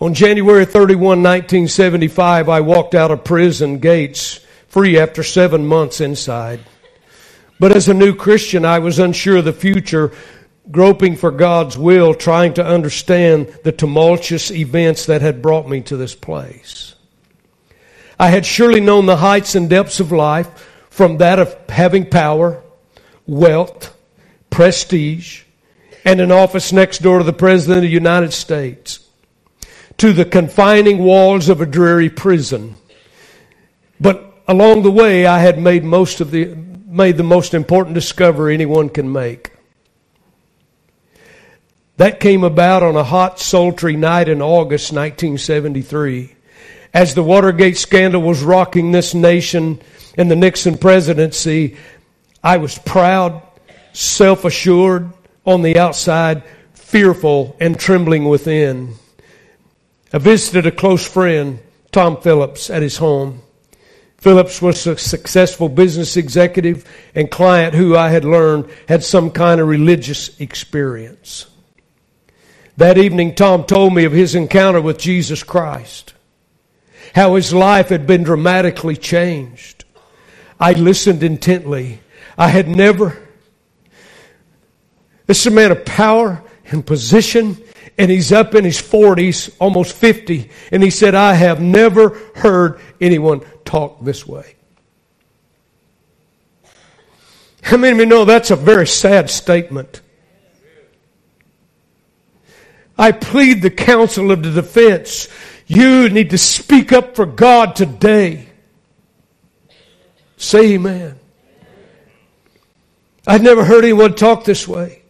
On 0.00 0.12
January 0.12 0.64
31, 0.64 1.22
1975, 1.22 2.48
I 2.48 2.62
walked 2.62 2.96
out 2.96 3.12
of 3.12 3.22
prison 3.22 3.78
gates 3.78 4.40
free 4.66 4.98
after 4.98 5.22
seven 5.22 5.64
months 5.64 6.00
inside. 6.00 6.58
But 7.60 7.76
as 7.76 7.88
a 7.88 7.94
new 7.94 8.16
Christian, 8.16 8.64
I 8.64 8.80
was 8.80 8.98
unsure 8.98 9.36
of 9.36 9.44
the 9.44 9.52
future, 9.52 10.10
groping 10.70 11.16
for 11.16 11.30
God's 11.30 11.78
will, 11.78 12.14
trying 12.14 12.54
to 12.54 12.66
understand 12.66 13.48
the 13.64 13.72
tumultuous 13.72 14.50
events 14.50 15.06
that 15.06 15.22
had 15.22 15.42
brought 15.42 15.68
me 15.68 15.80
to 15.82 15.96
this 15.96 16.14
place. 16.14 16.94
I 18.18 18.28
had 18.28 18.46
surely 18.46 18.80
known 18.80 19.06
the 19.06 19.16
heights 19.16 19.54
and 19.54 19.68
depths 19.68 20.00
of 20.00 20.10
life 20.10 20.68
from 20.90 21.18
that 21.18 21.38
of 21.38 21.54
having 21.68 22.08
power, 22.08 22.62
wealth, 23.26 23.94
prestige, 24.48 25.42
and 26.04 26.20
an 26.20 26.32
office 26.32 26.72
next 26.72 27.02
door 27.02 27.18
to 27.18 27.24
the 27.24 27.32
President 27.32 27.78
of 27.78 27.82
the 27.82 27.88
United 27.88 28.32
States, 28.32 29.06
to 29.98 30.12
the 30.12 30.24
confining 30.24 30.98
walls 30.98 31.48
of 31.48 31.60
a 31.60 31.66
dreary 31.66 32.08
prison. 32.08 32.76
But 34.00 34.34
along 34.48 34.82
the 34.82 34.90
way, 34.90 35.26
I 35.26 35.40
had 35.40 35.58
made 35.58 35.84
most 35.84 36.20
of 36.20 36.30
the 36.30 36.54
made 36.86 37.16
the 37.18 37.22
most 37.22 37.52
important 37.52 37.94
discovery 37.94 38.54
anyone 38.54 38.88
can 38.88 39.12
make. 39.12 39.50
That 41.96 42.20
came 42.20 42.44
about 42.44 42.82
on 42.82 42.94
a 42.94 43.04
hot, 43.04 43.40
sultry 43.40 43.96
night 43.96 44.28
in 44.28 44.42
August 44.42 44.92
1973. 44.92 46.34
As 46.92 47.14
the 47.14 47.22
Watergate 47.22 47.78
scandal 47.78 48.20
was 48.20 48.42
rocking 48.42 48.92
this 48.92 49.14
nation 49.14 49.80
and 50.18 50.30
the 50.30 50.36
Nixon 50.36 50.76
presidency, 50.76 51.76
I 52.44 52.58
was 52.58 52.78
proud, 52.78 53.40
self 53.94 54.44
assured 54.44 55.10
on 55.46 55.62
the 55.62 55.78
outside, 55.78 56.42
fearful 56.74 57.56
and 57.60 57.78
trembling 57.78 58.26
within. 58.26 58.94
I 60.12 60.18
visited 60.18 60.66
a 60.66 60.76
close 60.76 61.06
friend, 61.06 61.60
Tom 61.92 62.20
Phillips, 62.20 62.68
at 62.68 62.82
his 62.82 62.98
home. 62.98 63.40
Phillips 64.18 64.60
was 64.60 64.86
a 64.86 64.98
successful 64.98 65.70
business 65.70 66.16
executive 66.16 66.84
and 67.14 67.30
client 67.30 67.74
who 67.74 67.96
I 67.96 68.10
had 68.10 68.24
learned 68.24 68.70
had 68.86 69.02
some 69.02 69.30
kind 69.30 69.60
of 69.60 69.68
religious 69.68 70.38
experience. 70.40 71.46
That 72.76 72.98
evening, 72.98 73.34
Tom 73.34 73.64
told 73.64 73.94
me 73.94 74.04
of 74.04 74.12
his 74.12 74.34
encounter 74.34 74.80
with 74.80 74.98
Jesus 74.98 75.42
Christ, 75.42 76.12
how 77.14 77.34
his 77.34 77.52
life 77.52 77.88
had 77.88 78.06
been 78.06 78.22
dramatically 78.22 78.96
changed. 78.96 79.84
I 80.60 80.72
listened 80.72 81.22
intently. 81.22 82.00
I 82.36 82.48
had 82.48 82.68
never. 82.68 83.18
This 85.26 85.40
is 85.40 85.46
a 85.46 85.50
man 85.50 85.72
of 85.72 85.86
power 85.86 86.42
and 86.66 86.86
position, 86.86 87.56
and 87.96 88.10
he's 88.10 88.30
up 88.30 88.54
in 88.54 88.64
his 88.64 88.80
40s, 88.80 89.54
almost 89.58 89.94
50, 89.94 90.50
and 90.70 90.82
he 90.82 90.90
said, 90.90 91.14
I 91.14 91.32
have 91.32 91.60
never 91.60 92.10
heard 92.34 92.78
anyone 93.00 93.40
talk 93.64 94.04
this 94.04 94.26
way. 94.26 94.54
How 97.62 97.78
many 97.78 97.92
of 97.92 97.98
you 97.98 98.06
know 98.06 98.26
that's 98.26 98.50
a 98.50 98.56
very 98.56 98.86
sad 98.86 99.30
statement? 99.30 100.02
I 102.98 103.12
plead 103.12 103.62
the 103.62 103.70
counsel 103.70 104.30
of 104.30 104.42
the 104.42 104.50
defense. 104.50 105.28
You 105.66 106.08
need 106.08 106.30
to 106.30 106.38
speak 106.38 106.92
up 106.92 107.16
for 107.16 107.26
God 107.26 107.76
today. 107.76 108.48
Say 110.36 110.74
amen. 110.74 111.18
I'd 113.26 113.42
never 113.42 113.64
heard 113.64 113.84
anyone 113.84 114.14
talk 114.14 114.44
this 114.44 114.68
way. 114.68 115.02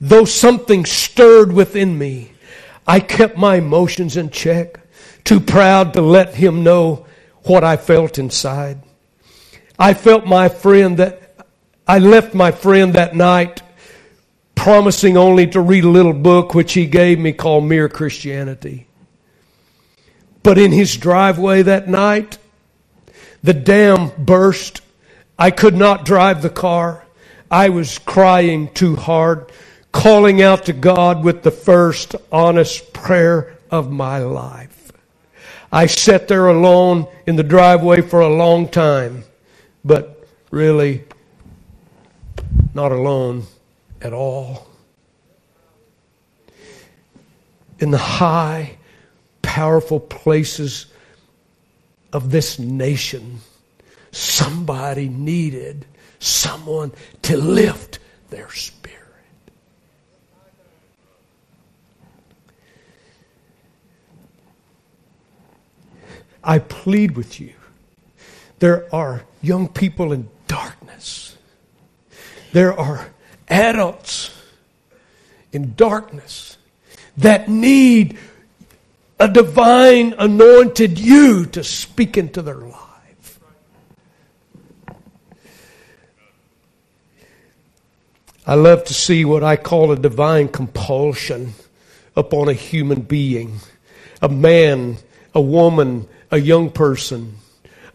Though 0.00 0.26
something 0.26 0.84
stirred 0.84 1.52
within 1.52 1.96
me, 1.98 2.32
I 2.86 3.00
kept 3.00 3.36
my 3.36 3.56
emotions 3.56 4.16
in 4.16 4.30
check, 4.30 4.80
too 5.24 5.40
proud 5.40 5.94
to 5.94 6.02
let 6.02 6.34
him 6.34 6.62
know 6.62 7.06
what 7.44 7.64
I 7.64 7.76
felt 7.76 8.18
inside. 8.18 8.80
I 9.78 9.94
felt 9.94 10.26
my 10.26 10.48
friend 10.48 10.98
that 10.98 11.46
I 11.86 11.98
left 11.98 12.34
my 12.34 12.50
friend 12.50 12.94
that 12.94 13.16
night 13.16 13.62
promising 14.58 15.16
only 15.16 15.46
to 15.46 15.60
read 15.60 15.84
a 15.84 15.88
little 15.88 16.12
book 16.12 16.52
which 16.52 16.72
he 16.72 16.84
gave 16.84 17.16
me 17.16 17.32
called 17.32 17.62
Mere 17.62 17.88
Christianity. 17.88 18.88
But 20.42 20.58
in 20.58 20.72
his 20.72 20.96
driveway 20.96 21.62
that 21.62 21.88
night, 21.88 22.38
the 23.40 23.54
dam 23.54 24.10
burst. 24.18 24.80
I 25.38 25.52
could 25.52 25.76
not 25.76 26.04
drive 26.04 26.42
the 26.42 26.50
car. 26.50 27.06
I 27.48 27.68
was 27.68 27.98
crying 27.98 28.74
too 28.74 28.96
hard, 28.96 29.52
calling 29.92 30.42
out 30.42 30.64
to 30.64 30.72
God 30.72 31.22
with 31.22 31.44
the 31.44 31.52
first 31.52 32.16
honest 32.32 32.92
prayer 32.92 33.56
of 33.70 33.92
my 33.92 34.18
life. 34.18 34.90
I 35.70 35.86
sat 35.86 36.26
there 36.26 36.48
alone 36.48 37.06
in 37.28 37.36
the 37.36 37.44
driveway 37.44 38.00
for 38.00 38.22
a 38.22 38.28
long 38.28 38.68
time, 38.68 39.22
but 39.84 40.26
really 40.50 41.04
not 42.74 42.90
alone 42.90 43.46
at 44.00 44.12
all. 44.12 44.66
In 47.78 47.90
the 47.90 47.98
high, 47.98 48.76
powerful 49.42 50.00
places 50.00 50.86
of 52.12 52.30
this 52.30 52.58
nation, 52.58 53.38
somebody 54.10 55.08
needed 55.08 55.84
someone 56.18 56.92
to 57.22 57.36
lift 57.36 57.98
their 58.30 58.50
spirit. 58.50 58.98
I 66.42 66.58
plead 66.58 67.16
with 67.16 67.40
you. 67.40 67.52
There 68.58 68.92
are 68.94 69.22
young 69.42 69.68
people 69.68 70.12
in 70.12 70.28
darkness. 70.46 71.36
There 72.52 72.72
are 72.72 73.10
adults 73.48 74.34
in 75.52 75.74
darkness 75.74 76.58
that 77.16 77.48
need 77.48 78.18
a 79.18 79.28
divine 79.28 80.14
anointed 80.18 80.98
you 80.98 81.46
to 81.46 81.64
speak 81.64 82.16
into 82.16 82.42
their 82.42 82.54
life. 82.54 83.40
I 88.46 88.54
love 88.54 88.84
to 88.84 88.94
see 88.94 89.24
what 89.24 89.42
I 89.42 89.56
call 89.56 89.92
a 89.92 89.96
divine 89.96 90.48
compulsion 90.48 91.54
upon 92.16 92.48
a 92.48 92.54
human 92.54 93.02
being, 93.02 93.58
a 94.22 94.28
man, 94.28 94.96
a 95.34 95.40
woman, 95.40 96.08
a 96.30 96.38
young 96.38 96.70
person, 96.70 97.36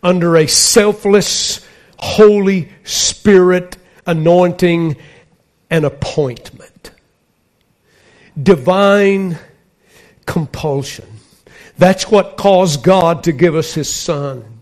under 0.04 0.36
a 0.36 0.48
selfless, 0.48 1.66
Holy 1.98 2.70
Spirit 2.84 3.78
anointing 4.06 4.98
and 5.74 5.86
appointment. 5.86 6.92
Divine 8.42 9.40
compulsion. 10.28 11.08
That's 11.80 12.12
what 12.12 12.38
caused 12.38 12.84
God 12.84 13.24
to 13.24 13.32
give 13.32 13.56
us 13.56 13.74
His 13.74 13.92
Son. 13.92 14.62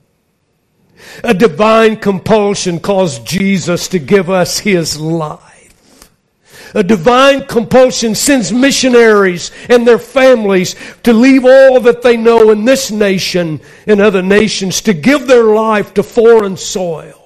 A 1.25 1.33
divine 1.33 1.97
compulsion 1.97 2.79
caused 2.79 3.25
Jesus 3.25 3.89
to 3.89 3.99
give 3.99 4.29
us 4.29 4.59
His 4.59 4.97
life. 5.01 6.09
A 6.75 6.83
divine 6.83 7.45
compulsion 7.45 8.15
sends 8.15 8.53
missionaries 8.53 9.51
and 9.67 9.85
their 9.85 9.99
families 9.99 10.77
to 11.03 11.11
leave 11.11 11.43
all 11.43 11.81
that 11.81 12.03
they 12.03 12.15
know 12.15 12.51
in 12.51 12.63
this 12.63 12.89
nation 12.89 13.59
and 13.85 13.99
other 13.99 14.21
nations 14.21 14.79
to 14.83 14.93
give 14.93 15.27
their 15.27 15.43
life 15.43 15.93
to 15.95 16.03
foreign 16.03 16.55
soil 16.55 17.20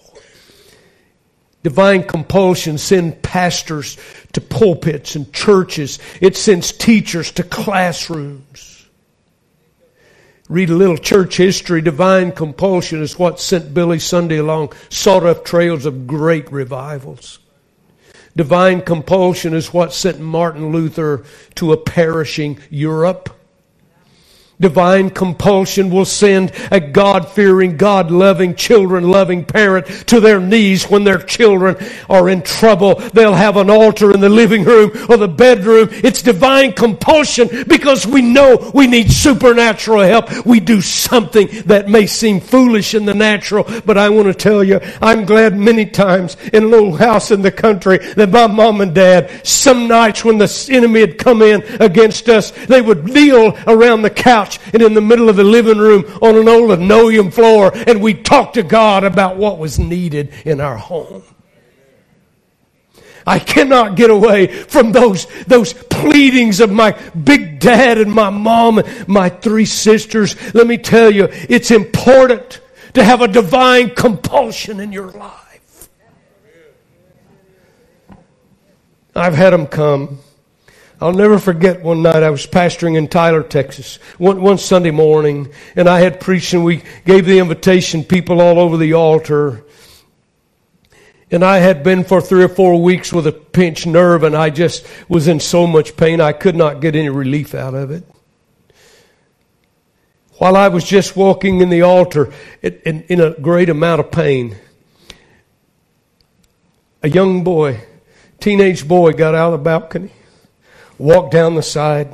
divine 1.66 2.04
compulsion 2.04 2.78
send 2.78 3.20
pastors 3.24 3.98
to 4.34 4.40
pulpits 4.40 5.16
and 5.16 5.34
churches. 5.34 5.98
It 6.22 6.38
sends 6.38 6.72
teachers 6.72 7.32
to 7.32 7.44
classrooms. 7.44 8.86
Read 10.48 10.70
a 10.70 10.76
little 10.76 10.96
church 10.96 11.38
history. 11.38 11.82
Divine 11.82 12.34
compulsion 12.34 13.02
is 13.02 13.18
what 13.18 13.40
sent 13.40 13.74
Billy 13.74 13.98
Sunday 13.98 14.38
along 14.38 14.74
sawdust 14.90 15.44
trails 15.44 15.88
of 15.88 16.06
great 16.06 16.52
revivals. 16.52 17.40
Divine 18.36 18.84
compulsion 18.84 19.56
is 19.56 19.74
what 19.74 19.92
sent 19.92 20.20
Martin 20.20 20.72
Luther 20.72 21.26
to 21.56 21.74
a 21.74 21.78
perishing 21.78 22.60
Europe. 22.70 23.36
Divine 24.60 25.10
compulsion 25.10 25.90
will 25.90 26.06
send 26.06 26.54
a 26.72 26.80
God 26.80 27.28
fearing, 27.28 27.76
God 27.76 28.10
loving, 28.10 28.56
children 28.56 29.10
loving 29.10 29.44
parent 29.44 29.86
to 30.08 30.22
their 30.22 30.40
knees 30.40 30.90
when 30.90 31.04
their 31.04 31.20
children 31.20 31.76
are 32.10 32.30
in 32.30 32.42
trouble. 32.42 32.96
They'll 32.96 33.34
have 33.34 33.58
an 33.58 33.70
altar 33.70 34.14
in 34.14 34.22
the 34.22 34.30
living 34.30 34.64
room 34.64 34.92
or 35.10 35.18
the 35.18 35.28
bedroom. 35.28 35.90
It's 35.92 36.22
divine 36.22 36.72
compulsion 36.72 37.66
because 37.68 38.08
we 38.08 38.22
know 38.22 38.72
we 38.74 38.88
need 38.88 39.12
supernatural 39.12 40.04
help. 40.04 40.46
We 40.46 40.62
do 40.62 40.80
something 40.80 41.50
that 41.66 41.90
may 41.90 42.06
seem 42.06 42.40
foolish 42.40 42.94
in 42.94 43.06
the 43.06 43.14
natural, 43.14 43.66
but 43.86 43.98
I 43.98 44.08
want 44.08 44.28
to 44.28 44.34
tell 44.34 44.64
you, 44.64 44.80
I'm 45.02 45.26
glad 45.26 45.58
many 45.58 45.86
times 45.86 46.38
in 46.54 46.64
a 46.64 46.68
little 46.68 46.96
house 46.96 47.32
in 47.32 47.42
the 47.42 47.52
country 47.52 47.98
that 48.14 48.30
my 48.30 48.48
mom 48.48 48.80
and 48.80 48.96
dad, 48.96 49.46
some 49.46 49.90
nights 49.90 50.24
when 50.24 50.38
the 50.38 50.68
enemy 50.72 51.02
had 51.02 51.18
come 51.18 51.42
in 51.42 51.62
against 51.82 52.30
us, 52.30 52.52
they 52.52 52.82
would 52.82 53.04
kneel 53.06 53.58
around 53.68 54.04
the 54.04 54.10
couch 54.10 54.45
couch 54.46 54.60
and 54.74 54.82
in 54.82 54.94
the 54.94 55.02
middle 55.02 55.30
of 55.30 55.36
the 55.36 55.44
living 55.44 55.78
room 55.78 56.06
on 56.22 56.36
an 56.36 56.48
old 56.48 56.70
linoleum 56.70 57.32
floor, 57.32 57.72
and 57.88 58.02
we 58.02 58.14
talked 58.14 58.56
to 58.56 58.64
God 58.64 59.04
about 59.04 59.38
what 59.38 59.58
was 59.58 59.80
needed 59.80 60.34
in 60.46 60.62
our 60.62 60.78
home. 60.78 61.24
I 63.28 63.40
cannot 63.40 63.96
get 63.96 64.12
away 64.12 64.48
from 64.48 64.92
those, 64.92 65.26
those 65.46 65.74
pleadings 65.74 66.60
of 66.60 66.72
my 66.72 66.92
big 67.24 67.60
dad 67.60 67.98
and 67.98 68.14
my 68.14 68.30
mom 68.30 68.78
and 68.78 69.08
my 69.08 69.30
three 69.30 69.66
sisters. 69.66 70.36
Let 70.54 70.68
me 70.68 70.78
tell 70.78 71.10
you, 71.10 71.28
it's 71.32 71.72
important 71.72 72.62
to 72.94 73.04
have 73.04 73.22
a 73.22 73.28
divine 73.28 73.96
compulsion 73.96 74.80
in 74.80 74.92
your 74.92 75.10
life. 75.12 75.90
I've 79.16 79.34
had 79.34 79.54
them 79.54 79.66
come 79.66 80.20
I'll 81.02 81.14
never 81.14 81.40
forget 81.40 81.84
one 81.84 82.02
night 82.02 82.24
I 82.24 82.30
was 82.30 82.48
pastoring 82.48 82.98
in 82.98 83.10
Tyler, 83.10 83.44
Texas, 83.44 83.98
one, 84.18 84.42
one 84.42 84.58
Sunday 84.58 84.92
morning, 84.92 85.52
and 85.76 85.90
I 85.90 86.00
had 86.00 86.22
preached 86.22 86.54
and 86.54 86.64
we 86.64 86.84
gave 87.06 87.26
the 87.26 87.40
invitation, 87.40 88.04
people 88.04 88.40
all 88.40 88.60
over 88.60 88.78
the 88.78 88.94
altar. 88.94 89.66
And 91.30 91.44
I 91.44 91.58
had 91.58 91.84
been 91.84 92.06
for 92.06 92.22
three 92.22 92.44
or 92.44 92.50
four 92.50 92.82
weeks 92.82 93.12
with 93.12 93.28
a 93.28 93.34
pinched 93.34 93.88
nerve, 93.88 94.24
and 94.24 94.38
I 94.38 94.50
just 94.50 94.88
was 95.10 95.28
in 95.28 95.42
so 95.42 95.68
much 95.68 95.98
pain 95.98 96.22
I 96.22 96.32
could 96.32 96.56
not 96.56 96.80
get 96.80 96.96
any 96.96 97.10
relief 97.10 97.54
out 97.54 97.74
of 97.74 97.92
it. 97.92 98.06
While 100.38 100.56
I 100.56 100.70
was 100.70 100.86
just 100.86 101.16
walking 101.16 101.60
in 101.60 101.70
the 101.70 101.82
altar 101.82 102.32
in, 102.62 103.04
in 103.10 103.20
a 103.20 103.34
great 103.34 103.70
amount 103.70 104.00
of 104.00 104.12
pain, 104.12 104.56
a 107.04 107.10
young 107.10 107.44
boy, 107.44 107.82
teenage 108.40 108.88
boy, 108.88 109.12
got 109.12 109.36
out 109.36 109.54
of 109.54 109.60
the 109.60 109.64
balcony 109.64 110.12
walked 110.98 111.32
down 111.32 111.56
the 111.56 111.64
side, 111.64 112.10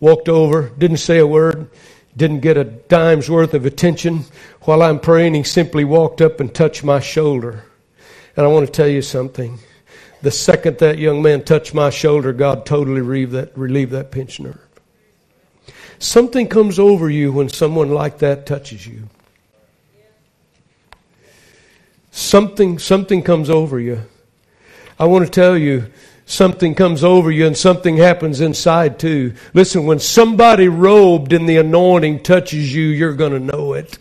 walked 0.00 0.28
over, 0.28 0.68
didn't 0.70 0.98
say 0.98 1.18
a 1.18 1.26
word, 1.26 1.70
didn't 2.16 2.40
get 2.40 2.56
a 2.56 2.64
dime's 2.64 3.30
worth 3.30 3.54
of 3.54 3.66
attention. 3.66 4.24
While 4.62 4.82
I'm 4.82 5.00
praying, 5.00 5.34
he 5.34 5.42
simply 5.42 5.84
walked 5.84 6.20
up 6.20 6.40
and 6.40 6.54
touched 6.54 6.84
my 6.84 7.00
shoulder. 7.00 7.64
And 8.36 8.44
I 8.44 8.48
want 8.48 8.66
to 8.66 8.72
tell 8.72 8.88
you 8.88 9.02
something. 9.02 9.58
The 10.22 10.30
second 10.30 10.78
that 10.78 10.98
young 10.98 11.22
man 11.22 11.44
touched 11.44 11.74
my 11.74 11.90
shoulder, 11.90 12.32
God 12.32 12.64
totally 12.64 13.00
relieved 13.00 13.32
that, 13.32 13.56
relieved 13.56 13.92
that 13.92 14.10
pinched 14.10 14.40
nerve. 14.40 14.58
Something 15.98 16.48
comes 16.48 16.78
over 16.78 17.10
you 17.10 17.32
when 17.32 17.48
someone 17.48 17.90
like 17.90 18.18
that 18.18 18.46
touches 18.46 18.86
you. 18.86 19.08
Something, 22.10 22.78
something 22.78 23.22
comes 23.22 23.50
over 23.50 23.78
you. 23.80 24.00
I 24.98 25.06
want 25.06 25.24
to 25.24 25.30
tell 25.30 25.58
you, 25.58 25.90
something 26.26 26.74
comes 26.74 27.04
over 27.04 27.30
you 27.30 27.46
and 27.46 27.56
something 27.56 27.96
happens 27.96 28.40
inside 28.40 28.98
too. 28.98 29.34
Listen, 29.52 29.86
when 29.86 29.98
somebody 29.98 30.68
robed 30.68 31.32
in 31.32 31.46
the 31.46 31.56
anointing 31.56 32.22
touches 32.22 32.74
you, 32.74 32.86
you're 32.86 33.14
going 33.14 33.32
to 33.32 33.40
know 33.40 33.74
it. 33.74 33.98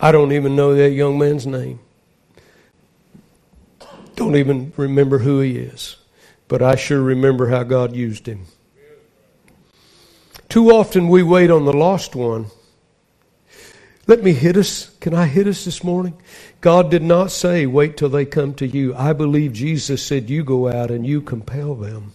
I 0.00 0.12
don't 0.12 0.32
even 0.32 0.54
know 0.54 0.74
that 0.74 0.90
young 0.90 1.18
man's 1.18 1.46
name. 1.46 1.80
Don't 4.16 4.36
even 4.36 4.72
remember 4.76 5.18
who 5.18 5.40
he 5.40 5.56
is. 5.56 5.96
But 6.46 6.62
I 6.62 6.76
sure 6.76 7.00
remember 7.00 7.48
how 7.48 7.62
God 7.62 7.96
used 7.96 8.28
him. 8.28 8.44
Too 10.48 10.70
often 10.70 11.08
we 11.08 11.22
wait 11.22 11.50
on 11.50 11.64
the 11.64 11.72
lost 11.72 12.14
one 12.14 12.46
let 14.06 14.22
me 14.22 14.32
hit 14.32 14.56
us. 14.56 14.90
Can 15.00 15.14
I 15.14 15.26
hit 15.26 15.46
us 15.46 15.64
this 15.64 15.82
morning? 15.82 16.14
God 16.60 16.90
did 16.90 17.02
not 17.02 17.30
say, 17.30 17.66
wait 17.66 17.96
till 17.96 18.08
they 18.08 18.24
come 18.24 18.54
to 18.54 18.66
you. 18.66 18.94
I 18.94 19.12
believe 19.12 19.52
Jesus 19.52 20.04
said, 20.04 20.28
you 20.28 20.44
go 20.44 20.68
out 20.68 20.90
and 20.90 21.06
you 21.06 21.20
compel 21.20 21.74
them. 21.74 22.12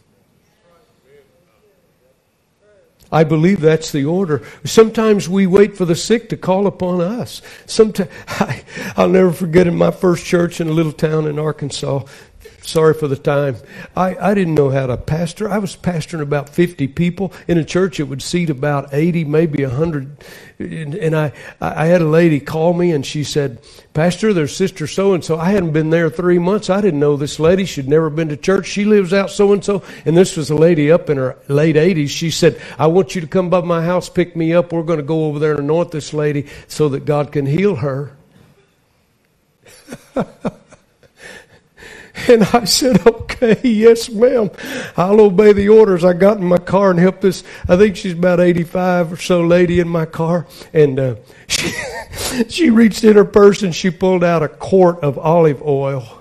I 3.12 3.24
believe 3.24 3.60
that's 3.60 3.92
the 3.92 4.06
order. 4.06 4.44
Sometimes 4.66 5.28
we 5.28 5.48
wait 5.48 5.76
for 5.76 5.86
the 5.86 5.96
sick 5.96 6.30
to 6.30 6.38
call 6.38 6.68
upon 6.68 7.02
us. 7.02 7.42
Sometimes 7.66 8.12
I, 8.28 8.64
will 8.98 9.08
never 9.08 9.32
forget 9.32 9.66
in 9.66 9.76
my 9.76 9.92
first 9.92 10.26
church 10.26 10.62
in 10.62 10.68
a 10.68 10.74
little 10.74 10.92
town 10.92 11.26
in 11.26 11.40
Arkansas. 11.40 12.04
Sorry 12.62 12.94
for 12.94 13.08
the 13.08 13.18
time. 13.18 13.58
I, 13.96 14.16
I 14.16 14.34
didn't 14.34 14.54
know 14.54 14.70
how 14.70 14.86
to 14.88 14.96
pastor. 14.96 15.50
I 15.50 15.58
was 15.58 15.76
pastoring 15.76 16.22
about 16.22 16.50
50 16.50 16.88
people. 16.90 17.34
In 17.48 17.58
a 17.58 17.66
church, 17.66 18.00
it 18.00 18.04
would 18.04 18.22
seat 18.22 18.50
about 18.50 18.94
80, 18.94 19.26
maybe 19.26 19.66
100. 19.66 20.24
And, 20.60 20.96
and 20.96 21.16
I, 21.16 21.34
I 21.60 21.88
had 21.88 22.02
a 22.02 22.08
lady 22.08 22.40
call 22.40 22.74
me 22.74 22.92
and 22.92 23.06
she 23.06 23.24
said, 23.24 23.60
Pastor, 23.94 24.34
there's 24.34 24.56
Sister 24.56 24.88
so 24.88 25.14
and 25.14 25.26
so. 25.26 25.38
I 25.38 25.52
hadn't 25.52 25.74
been 25.74 25.90
there 25.90 26.10
three 26.10 26.40
months. 26.40 26.70
I 26.70 26.80
didn't 26.80 27.00
know 27.00 27.18
this 27.18 27.40
lady. 27.40 27.66
She'd 27.66 27.90
never 27.90 28.10
been 28.10 28.30
to 28.30 28.38
church. 28.38 28.68
She 28.68 28.86
lives 28.86 29.14
out 29.14 29.32
so 29.32 29.52
and 29.52 29.66
so. 29.66 29.84
And 30.06 30.16
this 30.16 30.38
was 30.38 30.50
a 30.50 30.56
lady 30.56 30.92
up 30.92 31.10
in 31.10 31.18
her 31.18 31.38
late 31.48 31.76
80s. 31.76 32.10
She 32.10 32.30
said, 32.30 32.62
I 32.78 32.88
want 32.88 33.16
you 33.16 33.22
to 33.22 33.28
come 33.28 33.50
by 33.50 33.62
my 33.62 33.84
house, 33.84 34.08
pick 34.10 34.36
me 34.36 34.54
up. 34.54 34.72
We're 34.72 34.84
going 34.84 35.00
to 35.00 35.04
go 35.04 35.26
over 35.26 35.40
there 35.40 35.52
and 35.52 35.62
anoint 35.62 35.92
this 35.92 36.14
lady 36.14 36.48
so 36.68 36.88
that 36.90 37.04
God 37.06 37.32
can 37.32 37.46
heal 37.46 37.78
her. 37.78 38.16
And 42.28 42.44
I 42.44 42.66
said, 42.66 43.06
okay, 43.08 43.60
yes, 43.64 44.10
ma'am. 44.10 44.52
I'll 44.98 45.22
obey 45.22 45.54
the 45.54 45.70
orders. 45.70 46.04
I 46.04 46.14
got 46.14 46.38
in 46.38 46.46
my 46.46 46.58
car 46.58 46.92
and 46.92 47.00
helped 47.00 47.22
this, 47.22 47.44
I 47.68 47.78
think 47.78 47.96
she's 47.96 48.14
about 48.14 48.40
85 48.40 49.14
or 49.14 49.18
so 49.18 49.42
lady 49.42 49.80
in 49.80 49.88
my 49.88 50.06
car. 50.06 50.46
And 50.74 51.00
uh, 51.00 51.16
she, 51.48 51.72
she 52.50 52.70
reached 52.70 53.04
in 53.04 53.16
her 53.16 53.26
purse 53.26 53.64
and 53.64 53.74
she 53.74 53.90
pulled 53.90 54.24
out 54.24 54.44
a 54.44 54.48
quart 54.48 55.00
of 55.00 55.18
olive 55.18 55.62
oil. 55.62 56.20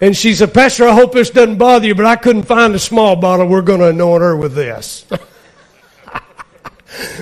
And 0.00 0.16
she 0.16 0.34
said, 0.34 0.52
Pastor, 0.52 0.86
I 0.86 0.92
hope 0.92 1.12
this 1.12 1.30
doesn't 1.30 1.56
bother 1.56 1.86
you, 1.86 1.94
but 1.94 2.06
I 2.06 2.16
couldn't 2.16 2.42
find 2.42 2.74
a 2.74 2.78
small 2.78 3.16
bottle. 3.16 3.46
We're 3.46 3.62
going 3.62 3.80
to 3.80 3.88
anoint 3.88 4.22
her 4.22 4.36
with 4.36 4.54
this. 4.54 5.06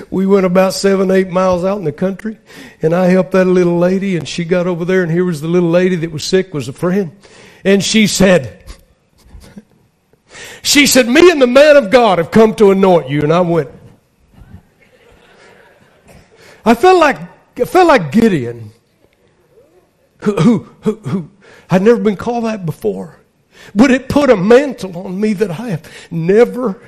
we 0.09 0.25
went 0.25 0.45
about 0.45 0.73
seven, 0.73 1.11
eight 1.11 1.29
miles 1.29 1.63
out 1.63 1.77
in 1.77 1.83
the 1.83 1.91
country, 1.91 2.37
and 2.81 2.93
I 2.93 3.07
helped 3.07 3.31
that 3.31 3.45
little 3.45 3.77
lady, 3.77 4.17
and 4.17 4.27
she 4.27 4.45
got 4.45 4.67
over 4.67 4.85
there, 4.85 5.03
and 5.03 5.11
here 5.11 5.25
was 5.25 5.41
the 5.41 5.47
little 5.47 5.69
lady 5.69 5.95
that 5.97 6.11
was 6.11 6.23
sick, 6.23 6.53
was 6.53 6.67
a 6.67 6.73
friend. 6.73 7.15
And 7.63 7.83
she 7.83 8.07
said, 8.07 8.65
she 10.61 10.87
said, 10.87 11.07
me 11.07 11.31
and 11.31 11.41
the 11.41 11.47
man 11.47 11.77
of 11.77 11.91
God 11.91 12.17
have 12.17 12.31
come 12.31 12.55
to 12.55 12.71
anoint 12.71 13.09
you. 13.09 13.21
And 13.21 13.33
I 13.33 13.41
went, 13.41 13.69
I 16.65 16.73
felt 16.73 16.99
like, 16.99 17.17
I 17.57 17.65
felt 17.65 17.87
like 17.87 18.11
Gideon, 18.11 18.71
who, 20.19 20.35
who, 20.37 20.57
who, 20.81 20.95
who 20.95 21.29
I'd 21.69 21.81
never 21.81 21.99
been 21.99 22.15
called 22.15 22.45
that 22.45 22.65
before. 22.65 23.19
But 23.75 23.91
it 23.91 24.09
put 24.09 24.29
a 24.29 24.35
mantle 24.35 24.97
on 24.97 25.19
me 25.19 25.33
that 25.33 25.51
I 25.51 25.69
have 25.69 25.89
never 26.11 26.81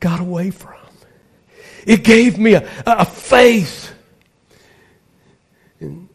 got 0.00 0.20
away 0.20 0.50
from. 0.50 0.74
It 1.86 2.04
gave 2.04 2.38
me 2.38 2.54
a, 2.54 2.68
a 2.86 3.04
faith. 3.04 3.94
And 5.80 6.08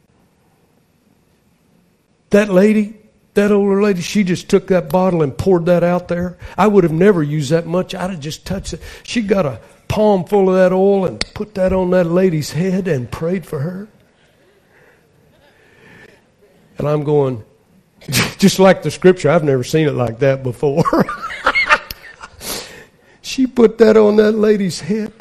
that 2.30 2.50
lady, 2.50 2.98
that 3.34 3.52
older 3.52 3.82
lady, 3.82 4.02
she 4.02 4.24
just 4.24 4.50
took 4.50 4.68
that 4.68 4.90
bottle 4.90 5.22
and 5.22 5.38
poured 5.38 5.66
that 5.68 5.84
out 5.84 6.08
there. 6.08 6.38
I 6.58 6.68
would 6.68 6.84
have 6.84 6.94
never 6.94 7.22
used 7.22 7.52
that 7.52 7.68
much. 7.68 7.94
I'd 7.94 8.10
have 8.10 8.20
just 8.20 8.46
touched 8.46 8.74
it. 8.74 8.82
She 9.04 9.22
got 9.22 9.46
a 9.46 9.62
palm 9.88 10.24
full 10.24 10.50
of 10.50 10.56
that 10.56 10.74
oil 10.74 11.06
and 11.06 11.20
put 11.34 11.56
that 11.56 11.74
on 11.74 11.90
that 11.92 12.06
lady's 12.06 12.52
head 12.52 12.88
and 12.88 13.12
prayed 13.12 13.46
for 13.46 13.60
her. 13.60 13.88
And 16.78 16.88
I'm 16.88 17.04
going, 17.04 17.44
just 18.38 18.60
like 18.60 18.84
the 18.84 18.92
scripture, 18.92 19.30
I've 19.30 19.44
never 19.44 19.64
seen 19.64 19.88
it 19.88 19.94
like 19.94 20.20
that 20.20 20.44
before. 20.44 21.06
she 23.22 23.46
put 23.48 23.78
that 23.80 23.98
on 23.98 24.16
that 24.16 24.32
lady's 24.32 24.80
head. 24.80 25.12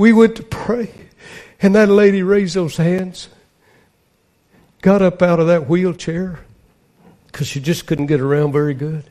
We 0.00 0.14
went 0.14 0.36
to 0.36 0.42
pray, 0.42 0.90
and 1.60 1.74
that 1.74 1.90
lady 1.90 2.22
raised 2.22 2.54
those 2.54 2.78
hands. 2.78 3.28
got 4.80 5.02
up 5.02 5.20
out 5.20 5.40
of 5.40 5.48
that 5.48 5.68
wheelchair 5.68 6.40
because 7.26 7.46
she 7.46 7.60
just 7.60 7.86
couldn't 7.86 8.06
get 8.06 8.18
around 8.18 8.52
very 8.52 8.72
good. 8.72 9.04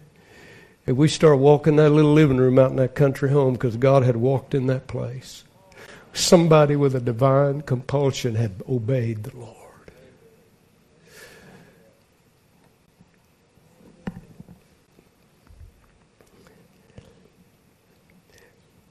And 0.87 0.97
we 0.97 1.07
start 1.07 1.37
walking 1.37 1.75
that 1.75 1.91
little 1.91 2.13
living 2.13 2.37
room 2.37 2.57
out 2.57 2.71
in 2.71 2.77
that 2.77 2.95
country 2.95 3.29
home 3.29 3.53
because 3.53 3.77
God 3.77 4.01
had 4.01 4.17
walked 4.17 4.55
in 4.55 4.65
that 4.65 4.87
place. 4.87 5.43
Somebody 6.13 6.75
with 6.75 6.95
a 6.95 6.99
divine 6.99 7.61
compulsion 7.61 8.33
had 8.33 8.63
obeyed 8.67 9.25
the 9.25 9.37
Lord. 9.37 9.55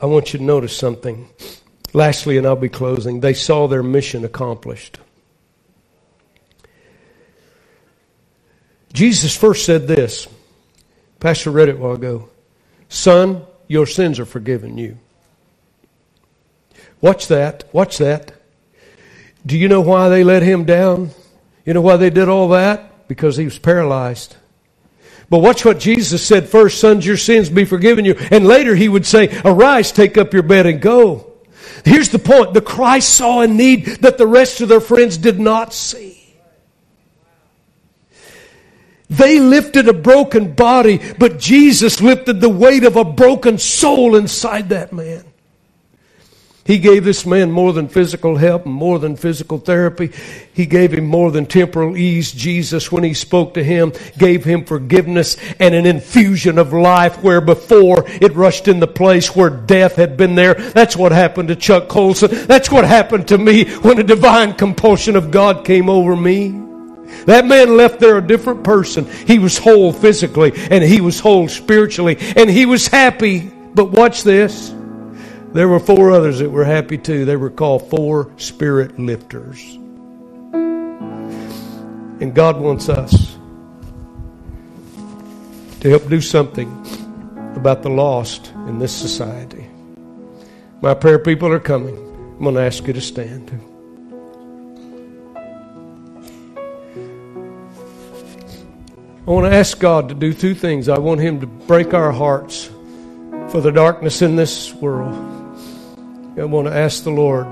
I 0.01 0.07
want 0.07 0.33
you 0.33 0.39
to 0.39 0.45
notice 0.45 0.77
something. 0.77 1.29
Lastly, 1.99 2.39
and 2.39 2.47
I'll 2.47 2.55
be 2.55 2.69
closing, 2.69 3.19
they 3.19 3.35
saw 3.35 3.67
their 3.67 3.83
mission 3.83 4.25
accomplished. 4.25 4.99
Jesus 8.93 9.37
first 9.37 9.67
said 9.67 9.89
this. 9.89 10.29
Pastor 11.19 11.51
read 11.51 11.69
it 11.69 11.75
a 11.75 11.79
while 11.79 11.95
ago. 11.95 12.31
Son, 12.89 13.43
your 13.67 13.85
sins 13.85 14.21
are 14.21 14.25
forgiven 14.25 14.79
you. 14.79 14.97
Watch 17.01 17.27
that. 17.27 17.65
Watch 17.75 17.99
that. 17.99 18.31
Do 19.45 19.59
you 19.59 19.67
know 19.67 19.81
why 19.81 20.09
they 20.09 20.23
let 20.23 20.45
him 20.45 20.67
down? 20.67 21.11
You 21.65 21.75
know 21.75 21.81
why 21.81 21.97
they 21.97 22.11
did 22.11 22.29
all 22.29 22.51
that? 22.51 23.09
Because 23.09 23.37
he 23.37 23.45
was 23.45 23.59
paralyzed. 23.59 24.37
But 25.29 25.41
watch 25.41 25.65
what 25.65 25.81
Jesus 25.81 26.25
said 26.25 26.49
first, 26.49 26.79
sons, 26.79 27.05
your 27.05 27.17
sins 27.17 27.49
be 27.51 27.65
forgiven 27.65 28.05
you. 28.05 28.15
And 28.31 28.47
later 28.47 28.77
he 28.77 28.89
would 28.89 29.05
say, 29.05 29.37
arise, 29.45 29.91
take 29.91 30.17
up 30.17 30.33
your 30.33 30.45
bed 30.45 30.65
and 30.67 30.81
go. 30.81 31.28
Here's 31.85 32.09
the 32.09 32.19
point. 32.19 32.55
The 32.55 32.61
Christ 32.61 33.15
saw 33.15 33.41
a 33.41 33.47
need 33.47 33.87
that 34.03 34.19
the 34.19 34.27
rest 34.27 34.61
of 34.61 34.69
their 34.69 34.81
friends 34.81 35.17
did 35.17 35.41
not 35.41 35.73
see. 35.73 36.15
They 39.11 39.41
lifted 39.41 39.89
a 39.89 39.95
broken 39.95 40.53
body, 40.53 41.01
but 41.19 41.39
Jesus 41.39 42.01
lifted 42.03 42.41
the 42.41 42.49
weight 42.49 42.85
of 42.85 42.97
a 42.97 43.05
broken 43.05 43.57
soul 43.57 44.17
inside 44.17 44.69
that 44.69 44.93
man. 44.93 45.25
He 46.69 46.79
gave 46.79 47.03
this 47.03 47.25
man 47.25 47.51
more 47.51 47.73
than 47.73 47.89
physical 47.89 48.37
help 48.37 48.67
and 48.67 48.75
more 48.75 48.99
than 48.99 49.17
physical 49.17 49.57
therapy. 49.57 50.13
He 50.53 50.67
gave 50.67 50.93
him 50.93 51.07
more 51.07 51.31
than 51.31 51.47
temporal 51.47 51.97
ease. 51.97 52.31
Jesus, 52.31 52.93
when 52.93 53.03
he 53.03 53.15
spoke 53.15 53.55
to 53.55 53.65
him, 53.65 53.95
gave 54.19 54.45
him 54.45 54.67
forgiveness 54.67 55.39
and 55.59 55.75
an 55.75 55.87
infusion 55.87 56.59
of 56.59 56.75
life 56.75 57.23
where 57.23 57.41
before 57.41 58.05
it 58.07 58.35
rushed 58.35 58.69
in 58.69 58.81
the 58.81 58.87
place 58.87 59.35
where 59.35 59.49
death 59.49 59.97
had 59.97 60.19
been 60.19 60.35
there. 60.35 60.53
That's 60.53 60.95
what 60.95 61.11
happened 61.11 61.49
to 61.49 61.57
Chuck 61.57 61.89
Colson. 61.89 62.47
That's 62.47 62.71
what 62.71 62.85
happened 62.85 63.29
to 63.29 63.39
me 63.39 63.65
when 63.77 63.99
a 63.99 64.05
divine 64.05 64.53
compulsion 64.53 65.17
of 65.17 65.31
God 65.31 65.65
came 65.65 65.89
over 65.89 66.15
me. 66.15 66.51
That 67.25 67.47
man 67.47 67.79
left 67.79 67.99
there 67.99 68.19
a 68.19 68.27
different 68.27 68.63
person. 68.63 69.07
He 69.07 69.39
was 69.39 69.57
whole 69.57 69.91
physically 69.91 70.53
and 70.71 70.85
he 70.85 71.01
was 71.01 71.19
whole 71.19 71.49
spiritually 71.49 72.19
and 72.37 72.51
he 72.51 72.67
was 72.67 72.89
happy. 72.89 73.51
But 73.73 73.87
watch 73.87 74.23
this. 74.23 74.75
There 75.53 75.67
were 75.67 75.81
four 75.81 76.11
others 76.11 76.41
that 76.41 76.51
were 76.51 76.65
happy 76.65 76.99
too. 76.99 77.25
They 77.25 77.37
were 77.37 77.49
called 77.51 77.89
four 77.89 78.31
spirit 78.37 78.99
lifters. 78.99 79.61
And 82.21 82.35
God 82.35 82.61
wants 82.61 82.89
us 82.91 83.39
to 85.81 85.89
help 85.89 86.07
do 86.09 86.21
something 86.21 86.69
about 87.57 87.83
the 87.83 87.89
lost 87.89 88.53
in 88.67 88.79
this 88.79 88.95
society. 88.95 89.67
My 90.83 90.93
prayer 90.95 91.19
people 91.19 91.51
are 91.53 91.59
coming. 91.61 91.97
I'm 91.97 92.43
going 92.43 92.55
to 92.57 92.61
ask 92.61 92.87
you 92.87 92.93
to 92.93 93.01
stand. 93.01 93.51
I 99.27 99.31
want 99.31 99.51
to 99.51 99.57
ask 99.57 99.79
God 99.79 100.09
to 100.11 100.15
do 100.15 100.35
two 100.35 100.55
things. 100.55 100.89
I 100.89 100.99
want 100.99 101.21
Him 101.21 101.41
to 101.41 101.47
break 101.47 101.95
our 101.95 102.13
hearts 102.13 102.67
for 103.51 103.61
the 103.61 103.71
darkness 103.71 104.23
in 104.23 104.37
this 104.37 104.75
world. 104.75 105.38
I 106.39 106.45
want 106.45 106.69
to 106.69 106.75
ask 106.75 107.03
the 107.03 107.11
Lord 107.11 107.47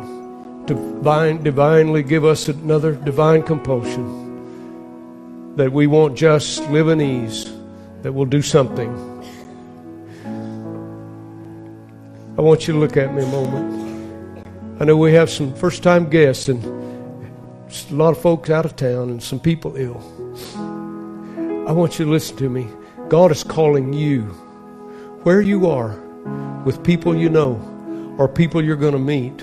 to 0.69 0.75
divine, 0.75 1.43
divinely 1.43 2.05
give 2.05 2.25
us 2.25 2.47
another 2.47 2.95
divine 2.95 3.43
compulsion 3.43 5.57
that 5.57 5.73
we 5.73 5.89
won't 5.89 6.17
just 6.17 6.61
live 6.71 6.89
in 6.89 7.01
ease, 7.01 7.53
that 8.03 8.13
we'll 8.13 8.27
do 8.27 8.43
something. 8.43 8.91
I 12.39 12.43
want 12.43 12.69
you 12.69 12.75
to 12.75 12.79
look 12.79 12.97
at 12.97 13.13
me 13.13 13.25
a 13.25 13.27
moment. 13.27 14.47
I 14.81 14.85
know 14.85 14.97
we 14.97 15.13
have 15.15 15.31
some 15.31 15.53
first 15.55 15.83
time 15.83 16.09
guests 16.09 16.49
and 16.49 16.65
a 16.65 17.95
lot 17.95 18.11
of 18.11 18.21
folks 18.21 18.51
out 18.51 18.65
of 18.65 18.77
town 18.77 19.11
and 19.11 19.21
some 19.21 19.41
people 19.41 19.77
ill. 19.77 20.01
I 21.67 21.73
want 21.73 21.99
you 21.99 22.05
to 22.05 22.11
listen 22.11 22.37
to 22.37 22.49
me. 22.49 22.69
God 23.09 23.33
is 23.33 23.43
calling 23.43 23.93
you 23.93 24.23
where 25.25 25.41
you 25.41 25.69
are 25.69 25.99
with 26.65 26.85
people 26.85 27.17
you 27.17 27.29
know 27.29 27.73
or 28.19 28.29
people 28.29 28.65
you're 28.65 28.77
going 28.77 28.93
to 28.93 28.99
meet. 28.99 29.43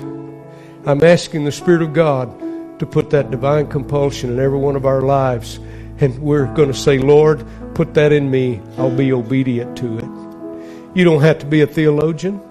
I'm 0.85 1.03
asking 1.03 1.45
the 1.45 1.51
Spirit 1.51 1.81
of 1.81 1.93
God 1.93 2.79
to 2.79 2.85
put 2.85 3.09
that 3.11 3.31
divine 3.31 3.67
compulsion 3.67 4.31
in 4.31 4.39
every 4.39 4.57
one 4.57 4.75
of 4.75 4.85
our 4.85 5.01
lives. 5.01 5.59
And 5.99 6.19
we're 6.19 6.47
going 6.53 6.69
to 6.69 6.77
say, 6.77 6.97
Lord, 6.97 7.45
put 7.75 7.93
that 7.93 8.11
in 8.11 8.29
me. 8.29 8.61
I'll 8.77 8.95
be 8.95 9.13
obedient 9.13 9.77
to 9.77 9.99
it. 9.99 10.97
You 10.97 11.03
don't 11.03 11.21
have 11.21 11.39
to 11.39 11.45
be 11.45 11.61
a 11.61 11.67
theologian. 11.67 12.41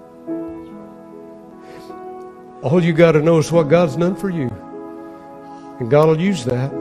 All 2.63 2.83
you 2.83 2.93
got 2.93 3.13
to 3.13 3.21
know 3.21 3.39
is 3.39 3.51
what 3.51 3.65
God's 3.65 3.97
done 3.97 4.17
for 4.17 4.31
you. 4.31 4.49
And 5.81 5.91
God 5.91 6.09
will 6.09 6.21
use 6.21 6.45
that. 6.45 6.73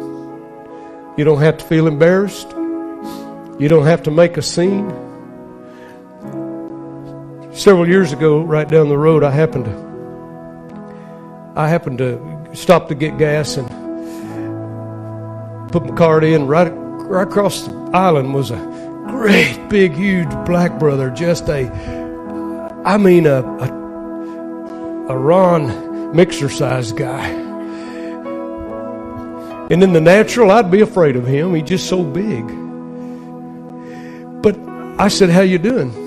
You 1.17 1.25
don't 1.25 1.41
have 1.41 1.57
to 1.57 1.65
feel 1.65 1.87
embarrassed. 1.87 2.49
You 2.51 3.67
don't 3.67 3.85
have 3.85 4.03
to 4.03 4.11
make 4.11 4.37
a 4.37 4.41
scene. 4.41 4.89
Several 7.53 7.87
years 7.87 8.13
ago, 8.13 8.41
right 8.41 8.67
down 8.67 8.87
the 8.87 8.97
road, 8.97 9.23
I 9.25 9.31
happened 9.31 9.65
to 9.65 9.91
I 11.55 11.67
happened 11.67 11.97
to 11.97 12.49
stop 12.53 12.87
to 12.87 12.95
get 12.95 13.17
gas 13.17 13.57
and 13.57 13.67
put 15.69 15.85
my 15.85 15.93
card 15.95 16.23
in. 16.23 16.47
Right, 16.47 16.69
right 16.69 17.27
across 17.27 17.67
the 17.67 17.73
island 17.93 18.33
was 18.33 18.51
a 18.51 18.57
great, 19.09 19.67
big, 19.69 19.93
huge 19.93 20.29
black 20.45 20.79
brother. 20.79 21.09
Just 21.09 21.49
a, 21.49 21.69
I 22.85 22.97
mean, 22.97 23.25
a 23.25 23.43
a, 23.43 23.67
a 25.09 25.17
Ron 25.17 26.15
mixer 26.15 26.47
size 26.47 26.93
guy. 26.93 27.27
And 29.69 29.83
in 29.83 29.91
the 29.91 30.01
natural, 30.01 30.51
I'd 30.51 30.71
be 30.71 30.79
afraid 30.79 31.17
of 31.17 31.27
him. 31.27 31.53
He's 31.53 31.67
just 31.67 31.89
so 31.89 32.01
big. 32.01 32.47
But 34.41 34.57
I 34.97 35.09
said, 35.09 35.29
"How 35.29 35.41
you 35.41 35.57
doing?" 35.57 36.00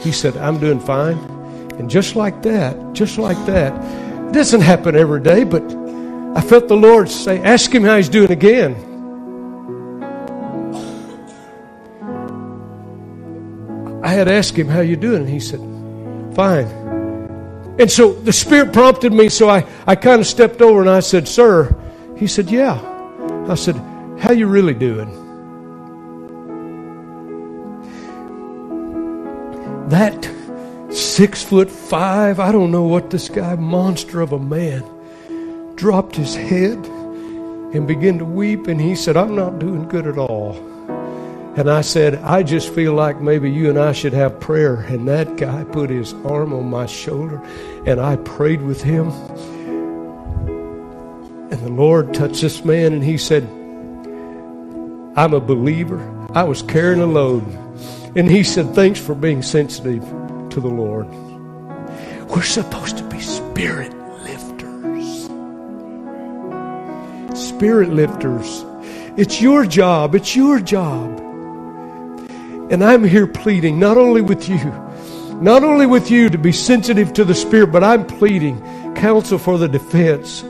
He 0.00 0.12
said, 0.12 0.36
I'm 0.36 0.58
doing 0.58 0.80
fine. 0.80 1.18
And 1.78 1.88
just 1.88 2.16
like 2.16 2.42
that, 2.42 2.92
just 2.92 3.18
like 3.18 3.38
that, 3.46 3.72
it 4.28 4.32
doesn't 4.32 4.60
happen 4.60 4.96
every 4.96 5.20
day, 5.22 5.44
but 5.44 5.62
I 6.36 6.40
felt 6.40 6.68
the 6.68 6.76
Lord 6.76 7.08
say, 7.10 7.40
Ask 7.42 7.74
him 7.74 7.82
how 7.82 7.96
he's 7.96 8.08
doing 8.08 8.30
again. 8.30 8.74
I 14.02 14.08
had 14.08 14.28
asked 14.28 14.56
him, 14.56 14.68
How 14.68 14.80
you 14.80 14.96
doing? 14.96 15.22
And 15.22 15.28
he 15.28 15.40
said, 15.40 15.60
Fine. 16.34 16.66
And 17.78 17.90
so 17.90 18.12
the 18.12 18.32
Spirit 18.32 18.72
prompted 18.72 19.12
me, 19.12 19.28
so 19.28 19.48
I, 19.48 19.66
I 19.86 19.96
kind 19.96 20.20
of 20.20 20.26
stepped 20.26 20.62
over 20.62 20.80
and 20.80 20.90
I 20.90 21.00
said, 21.00 21.26
Sir. 21.26 21.74
He 22.16 22.26
said, 22.26 22.50
Yeah. 22.50 22.80
I 23.48 23.54
said, 23.54 23.76
How 24.18 24.32
you 24.32 24.46
really 24.46 24.74
doing? 24.74 25.19
That 29.92 30.30
six 30.94 31.42
foot 31.42 31.70
five, 31.70 32.40
I 32.40 32.52
don't 32.52 32.70
know 32.70 32.84
what 32.84 33.10
this 33.10 33.28
guy, 33.28 33.54
monster 33.56 34.20
of 34.20 34.32
a 34.32 34.38
man, 34.38 34.84
dropped 35.76 36.16
his 36.16 36.34
head 36.34 36.78
and 37.72 37.86
began 37.86 38.18
to 38.18 38.24
weep. 38.24 38.66
And 38.66 38.80
he 38.80 38.94
said, 38.94 39.16
I'm 39.16 39.34
not 39.34 39.58
doing 39.58 39.88
good 39.88 40.06
at 40.06 40.18
all. 40.18 40.56
And 41.56 41.68
I 41.68 41.80
said, 41.80 42.14
I 42.16 42.42
just 42.42 42.72
feel 42.72 42.94
like 42.94 43.20
maybe 43.20 43.50
you 43.50 43.68
and 43.68 43.78
I 43.78 43.92
should 43.92 44.12
have 44.12 44.38
prayer. 44.40 44.76
And 44.76 45.08
that 45.08 45.36
guy 45.36 45.64
put 45.64 45.90
his 45.90 46.14
arm 46.24 46.52
on 46.52 46.70
my 46.70 46.86
shoulder 46.86 47.42
and 47.86 48.00
I 48.00 48.16
prayed 48.16 48.62
with 48.62 48.82
him. 48.82 49.10
And 51.50 51.60
the 51.60 51.70
Lord 51.70 52.14
touched 52.14 52.40
this 52.40 52.64
man 52.64 52.92
and 52.92 53.02
he 53.02 53.18
said, 53.18 53.42
I'm 55.16 55.34
a 55.34 55.40
believer. 55.40 56.00
I 56.32 56.44
was 56.44 56.62
carrying 56.62 57.00
a 57.00 57.06
load. 57.06 57.44
And 58.16 58.30
he 58.30 58.42
said, 58.42 58.74
Thanks 58.74 59.00
for 59.00 59.14
being 59.14 59.42
sensitive 59.42 60.02
to 60.50 60.60
the 60.60 60.68
Lord. 60.68 61.08
We're 62.28 62.42
supposed 62.42 62.98
to 62.98 63.04
be 63.04 63.20
spirit 63.20 63.92
lifters. 64.24 65.24
Spirit 67.38 67.90
lifters. 67.90 68.64
It's 69.16 69.40
your 69.40 69.64
job. 69.66 70.14
It's 70.14 70.34
your 70.34 70.60
job. 70.60 71.20
And 72.70 72.84
I'm 72.84 73.04
here 73.04 73.26
pleading 73.26 73.78
not 73.78 73.96
only 73.96 74.22
with 74.22 74.48
you, 74.48 74.72
not 75.40 75.64
only 75.64 75.86
with 75.86 76.10
you 76.10 76.28
to 76.30 76.38
be 76.38 76.52
sensitive 76.52 77.12
to 77.14 77.24
the 77.24 77.34
Spirit, 77.34 77.72
but 77.72 77.82
I'm 77.82 78.06
pleading 78.06 78.60
counsel 78.94 79.38
for 79.38 79.58
the 79.58 79.68
defense. 79.68 80.42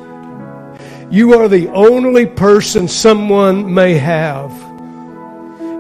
You 1.11 1.39
are 1.39 1.49
the 1.49 1.69
only 1.69 2.27
person 2.27 2.89
someone 2.89 3.73
may 3.73 3.95
have. 3.95 4.70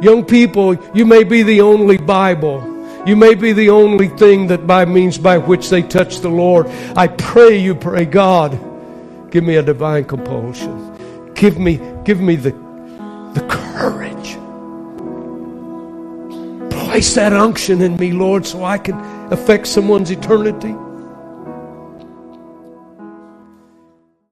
Young 0.00 0.24
people, 0.24 0.76
you 0.94 1.04
may 1.06 1.24
be 1.24 1.42
the 1.42 1.60
only 1.60 1.98
Bible. 1.98 2.66
You 3.06 3.16
may 3.16 3.34
be 3.34 3.52
the 3.52 3.70
only 3.70 4.08
thing 4.08 4.48
that 4.48 4.66
by 4.66 4.84
means 4.84 5.18
by 5.18 5.38
which 5.38 5.70
they 5.70 5.82
touch 5.82 6.20
the 6.20 6.30
Lord. 6.30 6.66
I 6.96 7.08
pray 7.08 7.58
you 7.58 7.74
pray, 7.74 8.04
God, 8.06 8.52
give 9.30 9.44
me 9.44 9.56
a 9.56 9.62
divine 9.62 10.04
compulsion. 10.04 11.32
Give 11.34 11.58
me, 11.58 11.80
give 12.04 12.20
me 12.20 12.36
the, 12.36 12.50
the 13.34 13.46
courage. 13.48 14.36
Place 16.70 17.14
that 17.14 17.32
unction 17.32 17.82
in 17.82 17.96
me, 17.96 18.12
Lord, 18.12 18.46
so 18.46 18.64
I 18.64 18.78
can 18.78 18.96
affect 19.32 19.66
someone's 19.66 20.10
eternity. 20.10 20.74